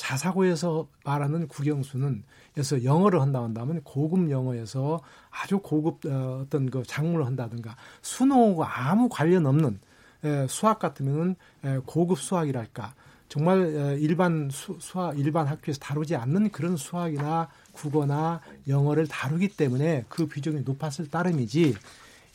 [0.00, 7.26] 자사고에서 말하는 국영수는 그래서 영어를 한다 한다면 고급 영어에서 아주 고급 어, 어떤 그 작물을
[7.26, 9.78] 한다든가 수능과 아무 관련 없는
[10.24, 12.94] 에, 수학 같으면은 에, 고급 수학이랄까.
[13.28, 20.06] 정말 에, 일반 수, 수학 일반 학교에서 다루지 않는 그런 수학이나 국어나 영어를 다루기 때문에
[20.08, 21.76] 그 비중이 높았을 따름이지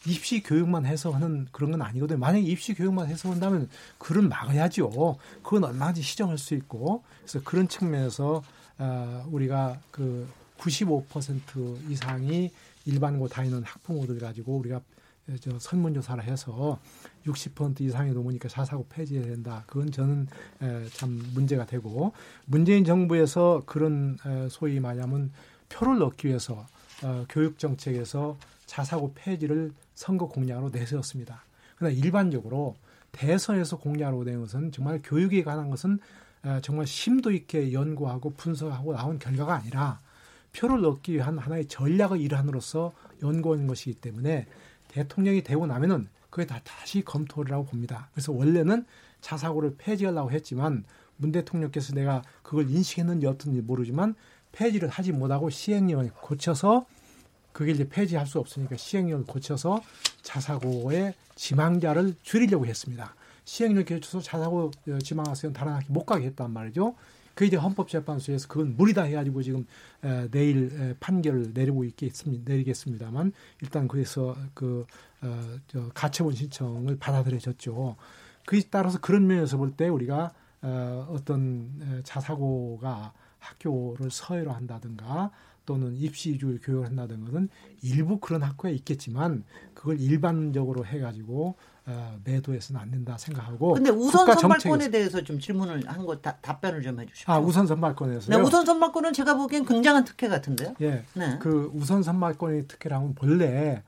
[0.08, 2.20] 입시 교육만 해서 하는 그런 건 아니거든요.
[2.20, 5.18] 만약에 입시 교육만 해서 한다면 그런 막아야죠.
[5.44, 8.44] 그건 얼마든지 시정할 수 있고 그래서 그런 측면에서
[8.78, 12.52] 어, 우리가 그 95% 이상이
[12.86, 14.82] 일반고 다니는 학부모들 가지고 우리가
[15.42, 16.80] 저 설문조사를 해서
[17.26, 19.64] 60% 이상이 넘으니까 자사고 폐지해야 된다.
[19.66, 20.28] 그건 저는
[20.62, 22.14] 에, 참 문제가 되고
[22.46, 25.32] 문재인 정부에서 그런 에, 소위 말하면
[25.70, 26.68] 표를 얻기 위해서
[27.04, 28.38] 어, 교육 정책에서
[28.68, 31.44] 자사고 폐지를 선거 공약으로 내세웠습니다.
[31.78, 32.76] 그러나 일반적으로
[33.12, 36.00] 대선에서 공약으로 된 것은 정말 교육에 관한 것은
[36.46, 40.00] 에, 정말 심도 있게 연구하고 분석하고 나온 결과가 아니라
[40.56, 44.48] 표를 얻기 위한 하나의 전략의 일환으로서 연구한 것이기 때문에
[44.90, 48.10] 대통령이 되고 나면은 그게 다 다시 검토를 하고 봅니다.
[48.14, 48.86] 그래서 원래는
[49.22, 50.84] 자사고를 폐지하려고 했지만
[51.18, 54.16] 문 대통령께서 내가 그걸 인식했는지 어떤지 모르지만
[54.52, 56.86] 폐지를 하지 못하고 시행령을 고쳐서
[57.56, 59.82] 그게 이제 폐지할 수 없으니까 시행령을 고쳐서
[60.24, 63.16] 자사고의 지망자를 줄이려고 했습니다.
[63.46, 66.96] 시행령 고쳐서 자사고 지망 학생은 다른 학교 못 가게 했단 말이죠.
[67.34, 69.66] 그 이제 헌법재판소에서 그건 무리다 해가지고 지금
[70.04, 72.44] 에, 내일 에, 판결을 내리고 있겠습니다.
[72.52, 74.86] 내리겠습니다만 일단 그래서 그
[75.22, 77.96] 어, 저 가처분 신청을 받아들여졌죠.
[78.46, 85.32] 그에 따라서 그런 면에서 볼 때 우리가 어, 어떤 자사고가 학교를 서해로 한다든가
[85.66, 87.50] 또는 입시주의 교육을 한다든가 는
[87.82, 91.56] 일부 그런 학교에 있겠지만 그걸 일반적으로 해가지고
[91.88, 93.74] 어, 매도해서는 안 된다 생각하고.
[93.74, 97.32] 근데 우선 선발권에 대해서 좀 질문을 한거 답변을 좀 해주시죠.
[97.32, 98.36] 아 우선 선발권에서.
[98.36, 100.74] 네, 우선 선발권은 제가 보기엔 굉장한 특혜 같은데요.
[100.82, 101.04] 예.
[101.14, 101.38] 네.
[101.40, 103.84] 그 우선 선발권의 특혜라면 본래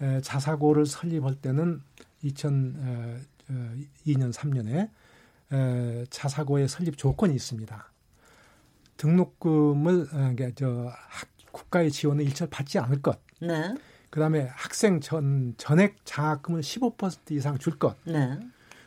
[0.00, 1.80] 에, 자사고를 설립할 때는
[2.24, 3.22] 2002년
[4.32, 4.90] 3년에
[5.52, 7.90] 에, 자사고의 설립 조건이 있습니다.
[8.96, 10.92] 등록금을 어, 저
[11.52, 13.18] 국가의 지원을 일절 받지 않을 것.
[13.40, 13.74] 네.
[14.10, 17.96] 그다음에 학생 전 전액 장학금을 15% 이상 줄 것.
[18.04, 18.38] 네.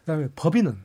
[0.02, 0.78] 그다음에 법인은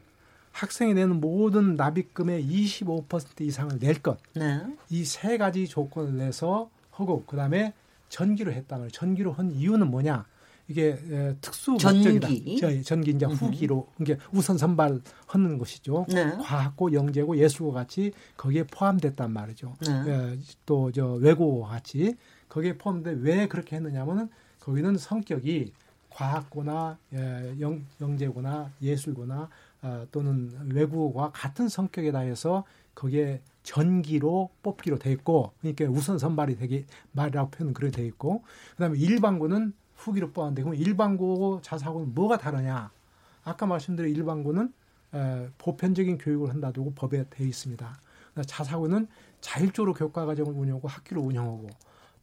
[0.52, 4.18] 학생이 내는 모든 납입금의 25% 이상을 낼 것.
[4.34, 4.62] 네.
[4.88, 7.72] 이세 가지 조건을 내서 하고 그다음에
[8.08, 10.26] 전기로 했다는 전기로 한 이유는 뭐냐?
[10.68, 12.11] 이게 에, 특수 전기.
[12.11, 12.83] 목적이다.
[12.83, 16.07] 전기 이제 후기로 이게 우선 선발하는 것이죠.
[16.09, 16.31] 네.
[16.31, 19.77] 과학고, 영재고, 예술고 같이 거기에 포함됐단 말이죠.
[19.87, 20.38] 네.
[20.64, 22.16] 또저 외고와 같이
[22.48, 24.29] 거기에 포함돼 왜 그렇게 했느냐면은
[24.61, 25.72] 거기는 성격이
[26.11, 29.48] 과학고나 예, 영, 영재고나 예술고나
[29.83, 36.87] 어, 또는 외국어와 같은 성격에다 해서 거기에 전기로 뽑기로 돼 있고 그러니까 우선 선발이 되게
[37.12, 39.72] 말이라고 표현은 그렇게 돼 있고 그다음에 일반고는
[40.04, 42.90] 후기로 뽑았는데 그럼 일반고 자사고는 뭐가 다르냐?
[43.44, 44.72] 아까 말씀드린 일반고는
[45.14, 48.00] 에, 보편적인 교육을 한다고 법에 돼 있습니다.
[48.46, 49.06] 자사고는
[49.40, 51.68] 자율적으로 교과 과정을 운영하고 학교를 운영하고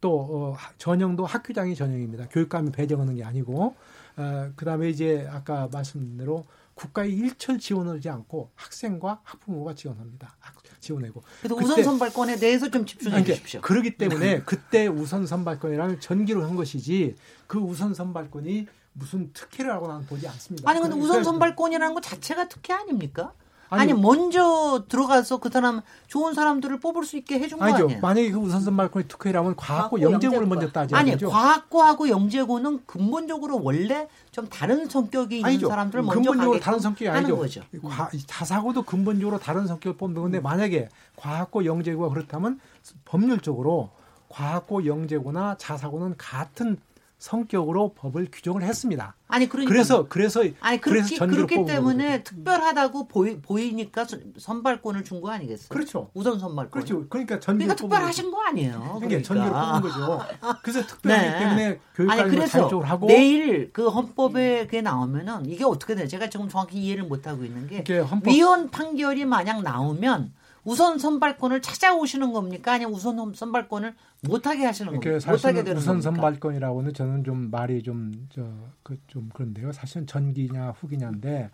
[0.02, 2.28] 또 어, 전형도 학교장이 전형입니다.
[2.30, 3.76] 교육감이 배정하는 게 아니고
[4.18, 10.36] 어, 그다음에 이제 아까 말씀드린 대로 국가의 일철 지원을 하지 않고 학생과 학부모가 지원합니다.
[10.82, 11.24] 지원하고.
[11.40, 13.62] 그래도 우선 선발권에 대해서 좀 집중해 주십시오.
[13.62, 17.16] 그러기 때문에 그때 우선 선발권이라는 전기로 한 것이지
[17.48, 20.70] 그 우선 선발권이 무슨 특혜라고 나는 보지 않습니다.
[20.70, 23.32] 아니 근데 우선 선발권이라는 것 자체가 특혜 아닙니까?
[23.74, 27.78] 아니, 아니, 먼저 들어가서 그 사람 좋은 사람들을 뽑을 수 있게 해준 아니죠.
[27.78, 28.02] 거 아니에요?
[28.02, 31.16] 만약에 그 우선선 발권이 특혜라면 과학고, 과학고 영재고를 먼저 따져야 아니.
[31.16, 35.68] 과학고하고 영재고는 근본적으로 원래 좀 다른 성격이 있는 아니죠.
[35.68, 37.38] 사람들을 먼저 근본적으로 다른 성격이 아니죠.
[37.38, 37.62] 거죠.
[37.84, 40.44] 과, 자사고도 근본적으로 다른 성격을 뽑는 건데 음.
[40.44, 42.60] 만약에 과학고, 영재고가 그렇다면
[43.04, 43.92] 법률적으로
[44.30, 46.78] 과학고, 영재고나 자사고는 같은
[47.22, 49.16] 성격으로 법을 규정을 했습니다.
[49.28, 54.08] 아니 그러니까 그래서 그래서 아니 그렇기, 그래서 그렇기 때문에 특별하다고 보이, 보이니까
[54.38, 55.70] 선발권을 준 거 아니겠어요?
[55.70, 56.10] 그렇죠.
[56.16, 56.72] 우선 선발권.
[56.72, 57.08] 그렇죠.
[57.10, 58.98] 그러니까 전기로 그러니까 특별하신 거 아니에요.
[59.02, 60.22] 그러니까 전기로 뽑은 거죠.
[60.64, 61.40] 그래서 특별하기 네.
[61.40, 66.08] 때문에 교육관을 자율적으로 하고 내일 그 헌법에 그게 나오면은 이게 어떻게 돼요?
[66.08, 68.32] 제가 지금 정확히 이해를 못 하고 있는 게 헌법...
[68.32, 72.74] 위헌 판결이 만약 나오면 우선 선발권을 찾아오시는 겁니까?
[72.74, 75.32] 아니면 우선 선발권을 못하게 하시는 겁니까?
[75.32, 78.98] 못하게 되는 우선 선발권이라고는 저는 좀 말이 좀 저좀 그
[79.34, 79.72] 그런데요.
[79.72, 81.50] 사실은 전기냐 후기냐인데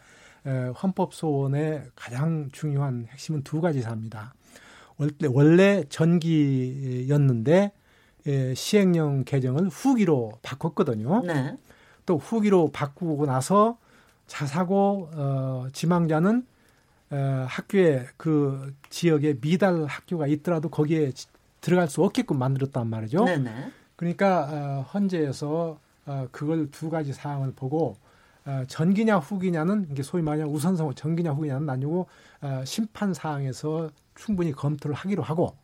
[0.46, 4.34] 에, 헌법 소원의 가장 중요한 핵심은 두 가지 사입니다.
[4.98, 7.72] 원래, 원래 전기였는데
[8.28, 11.22] 에, 시행령 개정을 후기로 바꿨거든요.
[11.26, 11.58] 네.
[12.06, 13.78] 또 후기로 바꾸고 나서
[14.28, 16.57] 자사고 어, 지망자는 어,
[17.10, 21.12] 학교에 그 지역에 미달 학교가 있더라도 거기에
[21.62, 23.26] 들어갈 수 없게끔 만들었단 말이죠.
[23.26, 23.72] 네네.
[23.96, 27.98] 그러니까 어, 헌재에서 어, 그걸 두 가지 사항을 보고
[28.46, 32.08] 어, 전기냐 후기냐는 이게 소위 말하면 우선성 전기냐 후기냐는 아니고
[32.42, 35.56] 어, 심판 사항에서 충분히 검토를 하기로 하고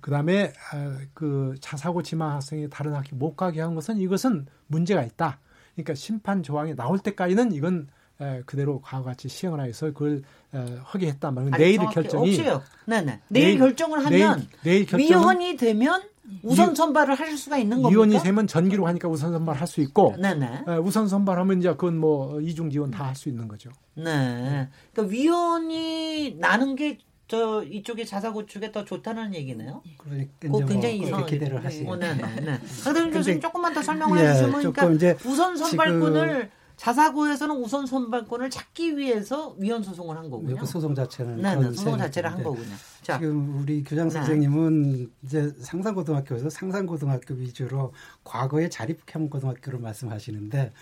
[0.00, 5.40] 그다음에 어, 그 자사고 지망 학생이 다른 학교 못 가게 한 것은 이것은 문제가 있다.
[5.74, 7.88] 그러니까 심판 조항이 나올 때까지는 이건
[8.20, 10.22] 에, 그대로 과거같이 시행을 해서 그걸
[10.54, 11.56] 에, 했단 말이에요.
[11.56, 12.62] 내일 결정이 없어요.
[12.86, 13.20] 네네.
[13.28, 16.02] 내일, 내일 결정을 하면 내일, 내일 위헌이 되면
[16.42, 17.90] 우선 선발을 하실 수가 있는 겁니까?
[17.90, 20.64] 위원이 되면 전기로 하니까 우선 선발할 수 있고 네네.
[20.68, 23.70] 에, 우선 선발하면 이제 그건 뭐 이중 지원 다 할 수 있는 거죠.
[23.94, 24.68] 네.
[24.92, 26.98] 그러니까 위원이 나는 게
[27.30, 29.82] 저 이쪽에 자사고 쪽에 더 좋다는 얘기네요.
[29.98, 31.94] 그러니까 뭐 굉장히 뭐 이상하게 기대를 하시고.
[31.94, 32.58] 네, 네, 네.
[32.82, 39.54] 강대중 교수님 조금만 더 설명을 예, 해주시면 그러니까 우선 선발권을 자사고에서는 우선 선발권을 찾기 위해서
[39.58, 40.56] 위헌 소송을 한 거군요.
[40.56, 42.74] 그 소송 자체는 네, 네, 소송 자체를 한 거군요.
[43.02, 44.14] 자, 지금 우리 교장 네.
[44.14, 47.92] 선생님은 이제 상산고등학교에서 상산고등학교 위주로
[48.24, 50.72] 과거의 자립형 고등학교를 말씀하시는데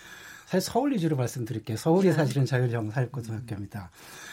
[0.45, 1.75] 사실 서울 위주로 말씀드릴게요.
[1.75, 2.13] 서울이 네.
[2.13, 3.91] 사실은 자율형사고등학교입니다.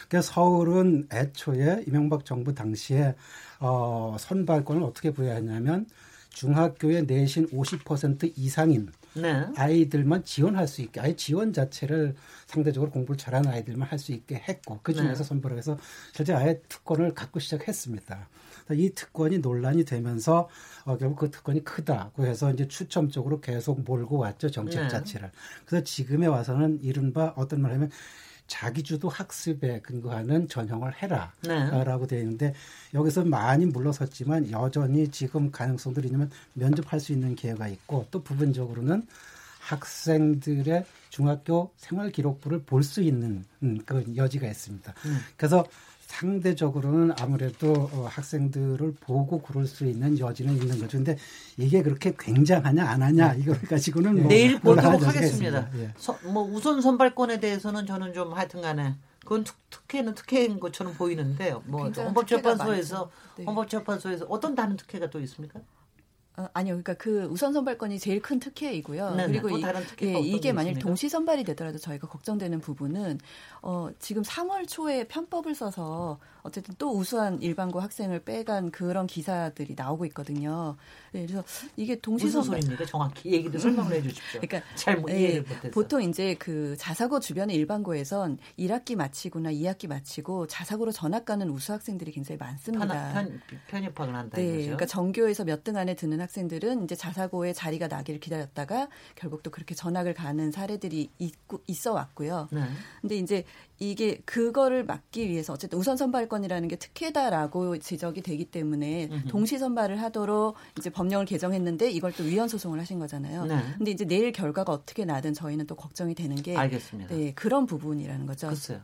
[0.08, 3.16] 그러니까 서울은 애초에 이명박 정부 당시에
[3.58, 5.86] 어, 선발권을 어떻게 부여했냐면
[6.28, 9.46] 중학교의 내신 50% 이상인 네.
[9.56, 12.14] 아이들만 지원할 수 있게 아예 지원 자체를
[12.46, 15.28] 상대적으로 공부를 잘하는 아이들만 할 수 있게 했고 그 중에서 네.
[15.28, 15.78] 선발을 해서
[16.12, 18.28] 실제 아예 특권을 갖고 시작했습니다.
[18.72, 20.48] 이 특권이 논란이 되면서
[20.84, 24.88] 어, 결국 그 특권이 크다고 해서 이제 추첨적으로 계속 몰고 왔죠 정책 네.
[24.88, 25.30] 자체를.
[25.64, 27.90] 그래서 지금에 와서는 이른바 어떤 말 하면
[28.46, 32.08] 자기주도 학습에 근거하는 전형을 해라라고 네.
[32.08, 32.54] 되어 있는데
[32.94, 39.06] 여기서 많이 물러섰지만 여전히 지금 가능성들이 있냐면 면접할 수 있는 기회가 있고 또 부분적으로는
[39.60, 44.94] 학생들의 중학교 생활 기록부를 볼 수 있는 음, 그 여지가 있습니다.
[45.06, 45.18] 음.
[45.36, 45.64] 그래서
[46.06, 50.98] 상대적으로는 아무래도 어, 학생들을 보고 그럴 수 있는 여지는 있는 거죠.
[50.98, 51.18] 근데
[51.56, 53.40] 이게 그렇게 굉장하냐 안 하냐 네.
[53.40, 55.68] 이걸 가지고는 뭐 내일 보도록 하겠습니다.
[55.76, 55.92] 예.
[55.96, 61.90] 서, 뭐 우선 선발권에 대해서는 저는 좀 하여튼간에 그건 특, 특혜는 특혜인 것처럼 보이는데 뭐
[61.90, 63.44] 헌법재판소에서 네.
[63.44, 65.60] 헌법재판소에서 어떤 다른 특혜가 또 있습니까?
[66.38, 69.14] 어, 아니요, 그러니까 그 우선 선발권이 제일 큰 특혜이고요.
[69.14, 69.62] 네네, 그리고 이,
[70.02, 73.18] 예, 이게 만약 동시 선발이 되더라도 저희가 걱정되는 부분은
[73.62, 80.04] 어, 지금 3월 초에 편법을 써서 어쨌든 또 우수한 일반고 학생을 빼간 그런 기사들이 나오고
[80.06, 80.76] 있거든요.
[81.16, 81.44] 네, 그래서
[81.76, 82.86] 이게 동시 선발 소리입니까?
[82.86, 84.40] 정확히 얘기도 설명을 해주십시오.
[84.40, 90.46] 그러니까 잘못 예, 이해를 못해서 보통 이제 그 자사고 주변의 일반고에선 1학기 마치거나 2학기 마치고
[90.46, 93.12] 자사고로 전학 가는 우수 학생들이 굉장히 많습니다.
[93.12, 94.36] 편, 편, 입학을 한다.
[94.36, 94.62] 네, 거죠?
[94.62, 99.74] 그러니까 전교에서 몇 등 안에 드는 학생들은 이제 자사고에 자리가 나기를 기다렸다가 결국 또 그렇게
[99.74, 102.48] 전학을 가는 사례들이 있고, 있어 왔고요.
[102.52, 102.62] 네.
[103.00, 103.42] 근데 이제
[103.78, 109.10] 이게 그거를 막기 위해서 어쨌든 우선 선발권이라는 게 특혜다라고 지적이 되기 때문에.
[109.28, 113.44] 동시 선발을 하도록 이제 법령을 개정했는데 이걸 또 위헌 소송을 하신 거잖아요.
[113.44, 113.60] 네.
[113.76, 117.14] 근데 이제 내일 결과가 어떻게 나든 저희는 또 걱정이 되는 게 알겠습니다.
[117.14, 118.48] 네, 그런 부분이라는 거죠.
[118.48, 118.80] 글쎄요.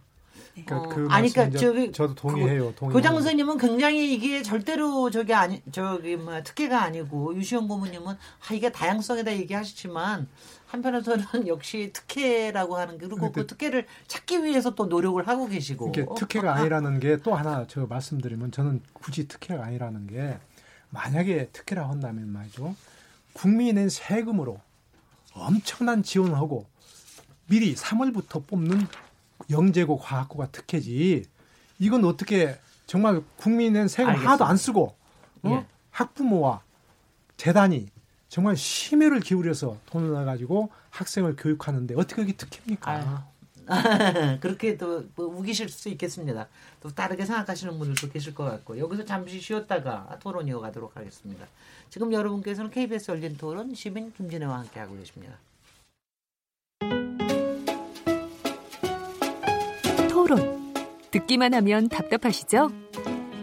[0.55, 2.75] 그러니까 어, 그 아니 그러니까 저기 저도 동의해요.
[2.75, 2.93] 동의.
[2.93, 8.71] 교장 선생님은 굉장히 이게 절대로 저기 아니 저기 뭐 특혜가 아니고 유시영 고모님은 아 이게
[8.71, 10.29] 다양성에다 얘기하시지만
[10.73, 16.07] 한편에서는 역시 특혜라고 하는 게 그리고 그 특혜를 찾기 위해서 또 노력을 하고 계시고 이게
[16.17, 20.39] 특혜가 아니라는 게 또 하나 저 말씀드리면 저는 굳이 특혜가 아니라는 게
[20.91, 22.75] 만약에 특혜라 한다면 말이죠
[23.35, 24.61] 국민의 세금으로
[25.35, 26.67] 엄청난 지원을 하고
[27.49, 28.87] 미리 3월부터 뽑는
[29.51, 31.27] 영재고 과학고가 특혜지
[31.79, 34.31] 이건 어떻게 정말 국민의 세금 알겠습니다.
[34.31, 34.95] 하나도 안 쓰고
[35.43, 35.49] 어?
[35.51, 35.67] 예.
[35.91, 36.63] 학부모와
[37.37, 37.89] 재단이
[38.33, 43.27] 정말 심혈을 기울여서 돈을 내가지고 학생을 교육하는데 어떻게 그게 특혜입니까?
[44.41, 46.49] 그렇게 또 뭐 우기실 수 있겠습니다.
[46.81, 51.47] 또 다르게 생각하시는 분들도 계실 것 같고 여기서 잠시 쉬었다가 토론 이어가도록 하겠습니다.
[51.91, 55.37] 지금 여러분께서는 KBS 열린 토론 시민 김진애와 함께하고 계십니다.
[60.09, 60.73] 토론
[61.11, 62.71] 듣기만 하면 답답하시죠?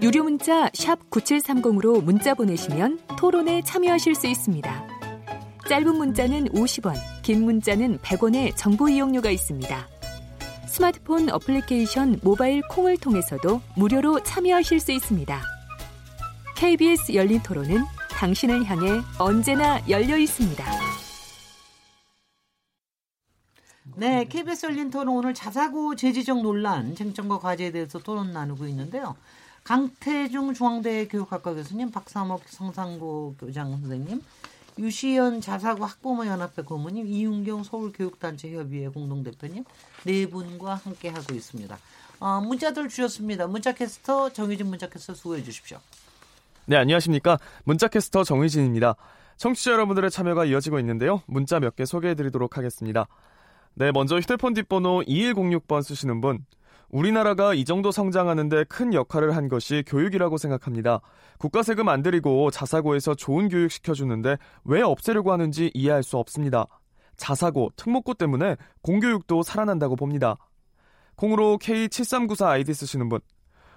[0.01, 4.87] 유료 문자 9730으로 문자 보내시면 토론에 참여하실 수 있습니다.
[5.67, 9.87] 짧은 문자는 50원, 긴 문자는 100원의 정보 이용료가 있습니다.
[10.67, 15.41] 스마트폰 어플리케이션 모바일 콩을 통해서도 무료로 참여하실 수 있습니다.
[16.55, 20.63] KBS 열린 토론은 당신을 향해 언제나 열려 있습니다.
[23.97, 29.17] 네, KBS 열린 토론 오늘 자사고 재지적 논란, 쟁점과 과제에 대해서 토론 나누고 있는데요.
[29.63, 34.21] 강태중 중앙대 교육학과 교수님, 박사목 성상고 교장 선생님,
[34.77, 39.65] 유시연 자사고 학부모 연합회 고모님, 이윤경 서울교육단체 협의회 공동대표님
[40.05, 41.77] 네 분과 함께 하고 있습니다.
[42.19, 43.47] 어, 문자들 주셨습니다.
[43.47, 45.79] 문자캐스터 정유진 문자캐스터 수고해 주십시오.
[46.65, 47.39] 네, 안녕하십니까?
[47.65, 48.95] 문자캐스터 정유진입니다.
[49.37, 51.21] 청취자 여러분들의 참여가 이어지고 있는데요.
[51.25, 53.07] 문자 몇 개 소개해 드리도록 하겠습니다.
[53.75, 56.45] 네, 먼저 휴대폰 뒷번호 2106번 쓰시는 분.
[56.89, 61.01] 우리나라가 이 정도 성장하는데 큰 역할을 한 것이 교육이라고 생각합니다.
[61.37, 66.65] 국가 세금 안 들이고 자사고에서 좋은 교육 시켜주는데 왜 없애려고 하는지 이해할 수 없습니다.
[67.15, 70.37] 자사고, 특목고 때문에 공교육도 살아난다고 봅니다.
[71.15, 73.19] 콩으로 K7394 아이디 쓰시는 분.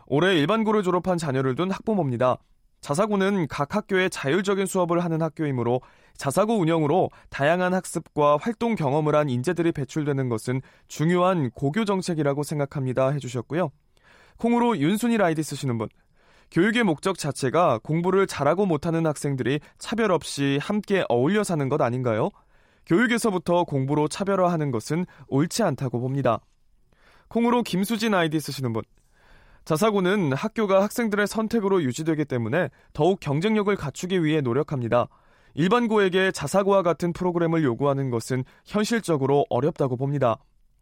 [0.07, 2.39] 올해 일반고를 졸업한 자녀를 둔 학부모입니다.
[2.81, 5.81] 자사고는 각 학교의 자율적인 수업을 하는 학교이므로
[6.17, 13.11] 자사고 운영으로 다양한 학습과 활동 경험을 한 인재들이 배출되는 것은 중요한 고교 정책이라고 생각합니다.
[13.11, 13.71] 해주셨고요.
[14.39, 15.89] 콩으로 윤순이 아이디 쓰시는 분.
[16.51, 22.31] 교육의 목적 자체가 공부를 잘하고 못하는 학생들이 차별 없이 함께 어울려 사는 것 아닌가요?
[22.87, 26.41] 교육에서부터 공부로 차별화하는 것은 옳지 않다고 봅니다.
[27.29, 28.83] 콩으로 김수진 아이디 쓰시는 분.
[29.65, 35.09] 자사고는 학교가 학생들의 선택으로 유지되기 때문에 더욱 경쟁력을 갖추기 위해 노력합니다.
[35.55, 40.39] 일반고에게 자사고와 같은 프로그램을 요구하는 것은 현실적으로 어렵다고 봅니다.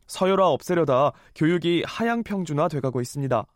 [0.07, 3.47] 서열화 없애려다 교육이 하향 평준화 돼가고 있습니다.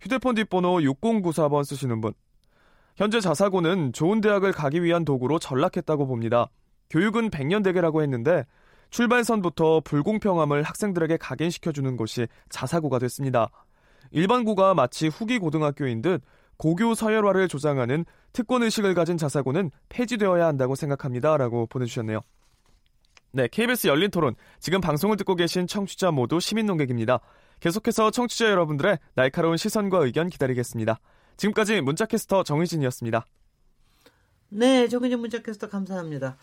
[0.00, 2.12] 휴대폰 뒷번호 6094번 쓰시는 분.
[2.96, 6.48] 현재 자사고는 좋은 대학을 가기 위한 도구로 전락했다고 봅니다.
[6.90, 8.44] 교육은 100년 대계라고 했는데
[8.90, 13.48] 출발선부터 불공평함을 학생들에게 각인시켜주는 것이 자사고가 됐습니다.
[14.12, 16.22] 일반고가 마치 후기 고등학교인 듯
[16.58, 18.04] 고교 서열화를 조장하는
[18.36, 21.38] 특권 의식을 가진 자사고는 폐지되어야 한다고 생각합니다.
[21.38, 22.20] 라고 보내주셨네요.
[23.32, 24.34] 네, KBS 열린 토론.
[24.60, 27.20] 지금 방송을 듣고 계신 청취자 모두 시민 농객입니다.
[27.60, 31.00] 계속해서 청취자 여러분들의 날카로운 시선과 의견 기다리겠습니다.
[31.38, 33.24] 지금까지 문자캐스터 정희진이었습니다.
[34.50, 36.36] 네, 정희진 문자캐스터 감사합니다.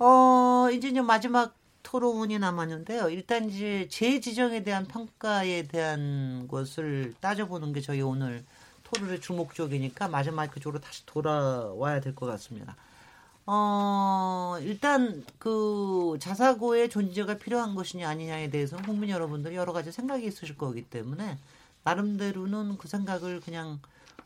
[0.00, 3.08] 어, 이제 이제 마지막 토론이 남았는데요.
[3.08, 8.44] 일단 이제 재지정에 대한 평가에 대한 것을 따져보는 게 저희 오늘
[8.92, 12.76] 토론의 주목적이니까 마지막 쪽으로 다시 돌아와야 될 것 같습니다.
[13.46, 20.56] 어, 일단 그 자사고의 존재가 필요한 것이냐 아니냐에 대해서 국민 여러분들 여러 가지 생각이 있으실
[20.56, 21.38] 거기 때문에
[21.84, 23.80] 나름대로는 그 생각을 그냥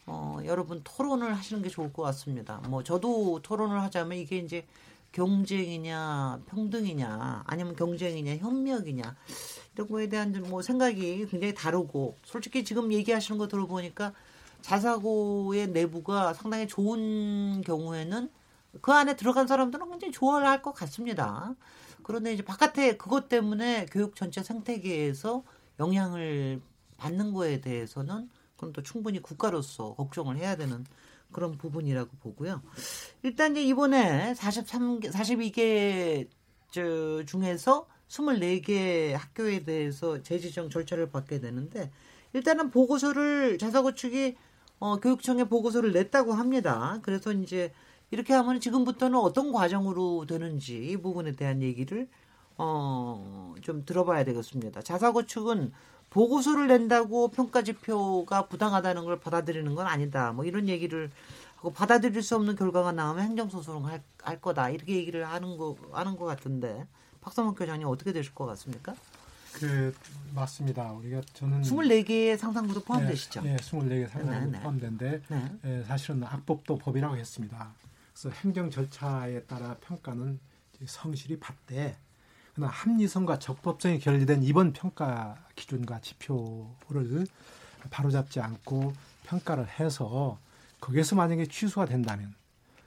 [0.05, 2.61] 어, 여러분 토론을 하시는 게 좋을 것 같습니다.
[2.69, 4.67] 뭐 저도 토론을 하자면 이게 이제
[5.13, 9.17] 경쟁이냐 평등이냐 아니면 경쟁이냐 협력이냐
[9.75, 14.13] 이런 거에 대한 뭐 생각이 굉장히 다르고 솔직히 지금 얘기하시는 거 들어보니까
[14.67, 18.29] 자사고의 내부가 상당히 좋은 경우에는
[18.81, 21.55] 그 안에 들어간 사람들은 굉장히 좋아를 할것 같습니다.
[22.03, 25.45] 그런데 이제 바깥에 그것 때문에 교육 전체 생태계에서
[25.79, 26.61] 영향을
[26.97, 30.85] 받는 거에 대해서는 그건 또 충분히 국가로서 걱정을 해야 되는
[31.31, 32.61] 그런 부분이라고 보고요.
[33.23, 36.27] 일단 이제 이번에 43, 42개
[36.73, 41.93] 저 중에서 24개 학교에 대해서 재지정 절차를 받게 되는데
[42.33, 44.37] 일단은 보고서를 자사고 측이
[44.79, 46.99] 어, 교육청에 보고서를 냈다고 합니다.
[47.03, 47.73] 그래서 이제
[48.11, 52.09] 이렇게 하면 지금부터는 어떤 과정으로 되는지 이 부분에 대한 얘기를
[52.59, 54.83] 어, 좀 들어봐야 되겠습니다.
[54.83, 55.73] 자사고 측은
[56.11, 60.33] 보고서를 낸다고 평가 지표가 부당하다는 걸 받아들이는 건 아니다.
[60.33, 61.11] 뭐 이런 얘기를
[61.57, 64.71] 하고 받아들일 수 없는 결과가 나오면 행정소송 할, 할 거다.
[64.71, 66.87] 이렇게 얘기를 하는 거, 하는 것 같은데
[67.21, 68.95] 박성원 교장님 어떻게 되실 것 같습니까?
[69.57, 69.95] 그
[70.35, 70.93] 맞습니다.
[70.93, 73.41] 우리가 저는 24개의 상상구도 포함되시죠?
[73.41, 74.61] 네, 네 24개 상상구도 네, 네.
[74.61, 75.53] 포함된데 네.
[75.65, 77.73] 예, 사실은 악법도 법이라고 했습니다.
[78.13, 80.39] 그래서 행정 절차에 따라 평가는
[80.85, 81.97] 성실히 받되
[82.55, 87.27] 그러나 합리성과 적법성이 결여된 이번 평가 기준과 지표를
[87.91, 88.93] 바로잡지 않고
[89.25, 90.39] 평가를 해서
[90.81, 92.35] 거기에서 만약에 취소가 된다면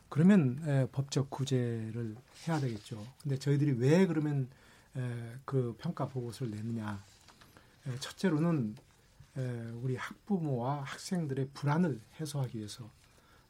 [0.08, 2.16] 그러면 에, 법적 구제를
[2.48, 3.04] 해야 되겠죠.
[3.24, 4.48] 근데 저희들이 왜 그러면 에,
[5.46, 7.04] 그 평가 보고서를 냈느냐?
[7.88, 8.76] 에, 첫째로는
[9.38, 9.42] 에,
[9.82, 12.92] 우리 학부모와 학생들의 불안을 해소하기 위해서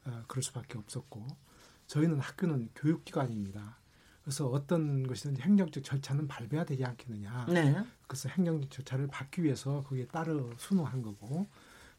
[0.04, 1.26] 어, 그럴 수밖에 없었고
[1.86, 3.78] 저희는 학교는 교육기관입니다.
[4.22, 7.46] 그래서 어떤 것이든 행정적 절차는 밟아야 되지 않겠느냐.
[7.48, 7.84] 네.
[8.06, 11.46] 그래서 행정적 절차를 밟기 위해서 거기에 따라 순응한 거고.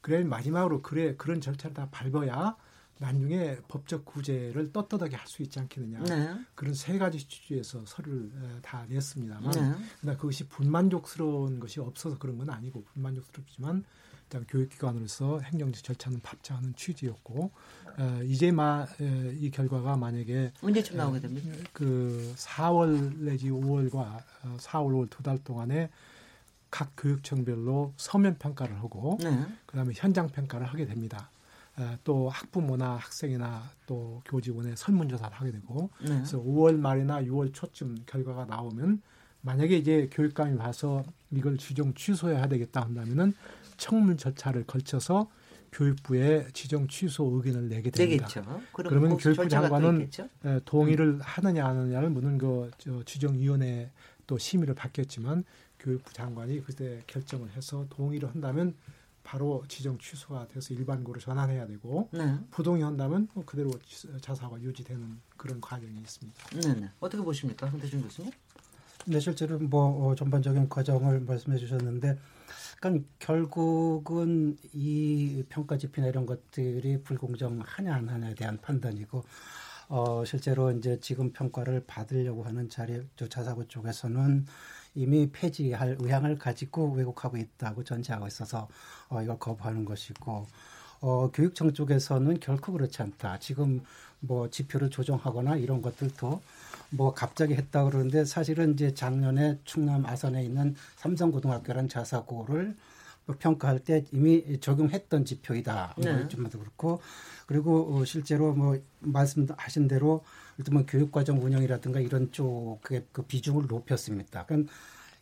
[0.02, 2.56] 그래 마지막으로 그래 그런 절차를 다 밟아야
[3.00, 6.04] 나중에 법적 구제를 떳떳하게 할 수 있지 않겠느냐.
[6.04, 6.36] 네.
[6.56, 8.32] 그런 세 가지 취지에서 서류를
[8.62, 9.74] 다 냈습니다만, 네.
[10.02, 13.84] 그러나 그것이 불만족스러운 것이 없어서 그런 건 아니고 불만족스럽지만
[14.24, 17.52] 일단 교육기관으로서 행정적 절차는 밟자는 취지였고
[17.98, 21.50] 어, 이제 마, 에, 이 결과가 만약에 언제쯤 나오게 됩니까?
[21.74, 25.90] 그 4월 내지 5월과 어, 4월 5월 두 달 동안에
[26.70, 29.46] 각 교육청별로 서면 평가를 하고 네.
[29.66, 31.30] 그다음에 현장 평가를 하게 됩니다.
[31.82, 36.10] 어, 또 학부모나 학생이나 또 교직원의 설문조사를 하게 되고 네.
[36.10, 39.02] 그래서 5월 말이나 6월 초쯤 결과가 나오면
[39.42, 43.34] 만약에 이제 교육감이 봐서 이걸 주종 취소해야 되겠다 한다면은
[43.78, 45.28] 청문 절차를 걸쳐서
[45.72, 48.28] 교육부에 지정 취소 의견을 내게 됩니다.
[48.28, 48.62] 되겠죠.
[48.74, 50.10] 그러면 교육부 장관은
[50.66, 51.20] 동의를 음.
[51.22, 53.90] 하느냐 안 하느냐를 묻는 거저 지정위원회
[54.28, 55.44] 또 심의를 받겠지만
[55.80, 58.76] 교육부 장관이 그때 결정을 해서 동의를 한다면
[59.24, 62.38] 바로 지정 취소가 돼서 일반고로 전환해야 되고 네.
[62.50, 63.72] 부동의 한다면 뭐 그대로
[64.22, 66.62] 자사가 유지되는 그런 과정이 있습니다.
[66.62, 66.90] 네, 네.
[67.00, 68.32] 어떻게 보십니까, 황대준 교수님?
[69.06, 72.18] 네, 실제로 뭐 어, 전반적인 과정을 말씀해 주셨는데,
[72.80, 79.24] 그러니까 결국은 이 평가 지표나 이런 것들이 불공정하냐 안 하냐에 대한 판단이고,
[79.90, 84.46] 어, 실제로 이제 지금 평가를 받으려고 하는 자리, 저 자사고 쪽에서는
[84.94, 88.68] 이미 폐지할 의향을 가지고 왜곡하고 있다고 전제하고 있어서
[89.10, 90.46] 어, 이걸 거부하는 것이고
[91.02, 93.40] 어, 교육청 쪽에서는 결코 그렇지 않다.
[93.40, 93.82] 지금
[94.20, 96.42] 뭐 지표를 조정하거나 이런 것들도
[96.92, 102.76] 뭐 갑자기 했다 그러는데 사실은 이제 작년에 충남 아산에 있는 삼성고등학교라는 자사고를
[103.40, 105.96] 평가할 때 이미 적용했던 지표이다.
[105.98, 106.28] 네.
[106.28, 107.02] 좀더 그렇고
[107.46, 110.24] 그리고 어, 실제로 뭐 말씀하신 대로
[110.58, 114.46] 일단 교육과정 운영이라든가 이런 쪽의 그 비중을 높였습니다.
[114.46, 114.72] 그러니까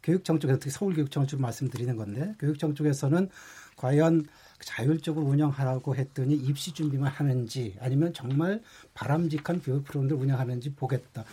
[0.03, 3.29] 교육청 쪽에서 특히 서울교육청 을 말씀드리는 건데 교육청 쪽에서는
[3.75, 4.25] 과연
[4.61, 8.61] 자율적으로 운영하라고 했더니 입시 준비만 하는지 아니면 정말
[8.93, 11.25] 바람직한 교육 프로그램을 운영하는지 보겠다.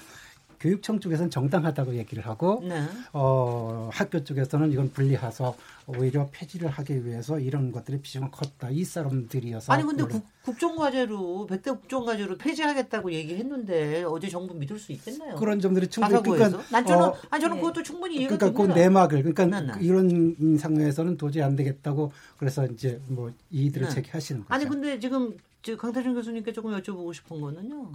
[0.60, 2.82] 교육청 쪽에서는 정당하다고 얘기를 하고 네.
[3.12, 8.70] 어, 학교 쪽에서는 이건 분리해서 오히려 폐지를 하기 위해서 이런 것들이 비중을 컸다.
[8.70, 15.36] 이 사람들이어서 아니 근데 국, 국정과제로 백대 국정과제로 폐지하겠다고 얘기했는데 어제 정부 믿을 수 있겠나요?
[15.36, 17.62] 그런 점들이 충분히 그러니까 난 저는 어, 아니 저는 네.
[17.62, 18.74] 그것도 충분히 이해가 그러니까 됩니다.
[18.74, 19.84] 그 내막을 그러니까 네, 네.
[19.84, 23.94] 이런 상황에서는 도저히 안 되겠다고 그래서 이제 뭐 이의들을 네.
[23.94, 24.54] 제기하시는 거죠.
[24.54, 25.36] 아니 근데 지금
[25.74, 27.92] 강태준 교수님께 조금 여쭤보고 싶은 거는요.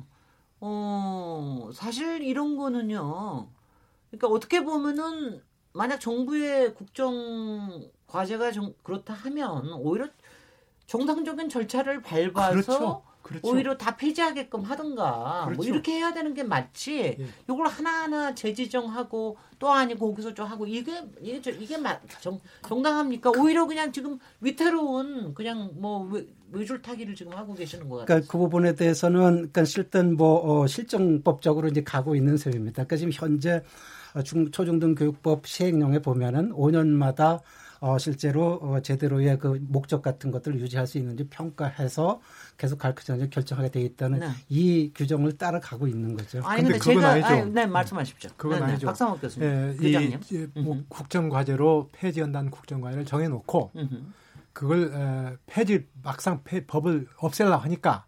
[0.61, 3.49] 어, 사실 이런 거는요.
[4.09, 5.41] 그러니까 어떻게 보면은
[5.73, 10.07] 만약 정부의 국정 과제가 정, 그렇다 하면 오히려
[10.85, 13.03] 정상적인 절차를 밟아서 그렇죠.
[13.21, 13.47] 그렇죠.
[13.47, 15.57] 오히려 다 폐지하게끔 하든가 뭐 그렇죠.
[15.57, 16.97] 뭐 이렇게 해야 되는 게 맞지.
[16.99, 17.27] 예.
[17.49, 23.31] 이걸 하나하나 재지정하고 또 아니고 거기서 좀 하고 이게 이게 이게 맞 정, 정당합니까?
[23.31, 26.09] 오히려 그냥 지금 위태로운 그냥 뭐
[26.51, 28.05] 외줄타기를 지금 하고 계시는 것 같아요.
[28.05, 32.85] 그러니까 그 부분에 대해서는 그러니까 실든 뭐 어, 실정법적으로 이제 가고 있는 셈입니다.
[32.85, 33.63] 그러니까 지금 현재
[34.23, 37.41] 중 초중등 교육법 시행령에 보면은 5년마다
[37.81, 42.21] 어, 실제로 어, 제대로의 그 목적 같은 것들을 유지할 수 있는지 평가해서
[42.55, 44.27] 계속 가르치는지 결정하게 돼 있다는 네.
[44.49, 46.41] 이 규정을 따라가고 있는 거죠.
[46.43, 47.27] 아니 근데, 근데 제가 아니죠.
[47.27, 48.29] 아니, 네 말씀하십시오.
[48.37, 48.71] 그건 네, 네.
[48.73, 48.85] 아니죠.
[48.85, 49.49] 박상욱 교수님.
[49.49, 53.71] 예, 이, 이, 뭐 국정 과제로 폐지연단 국정 과제를 정해놓고
[54.53, 58.05] 그걸 에, 폐지 막상 폐, 법을 없애려고 하니까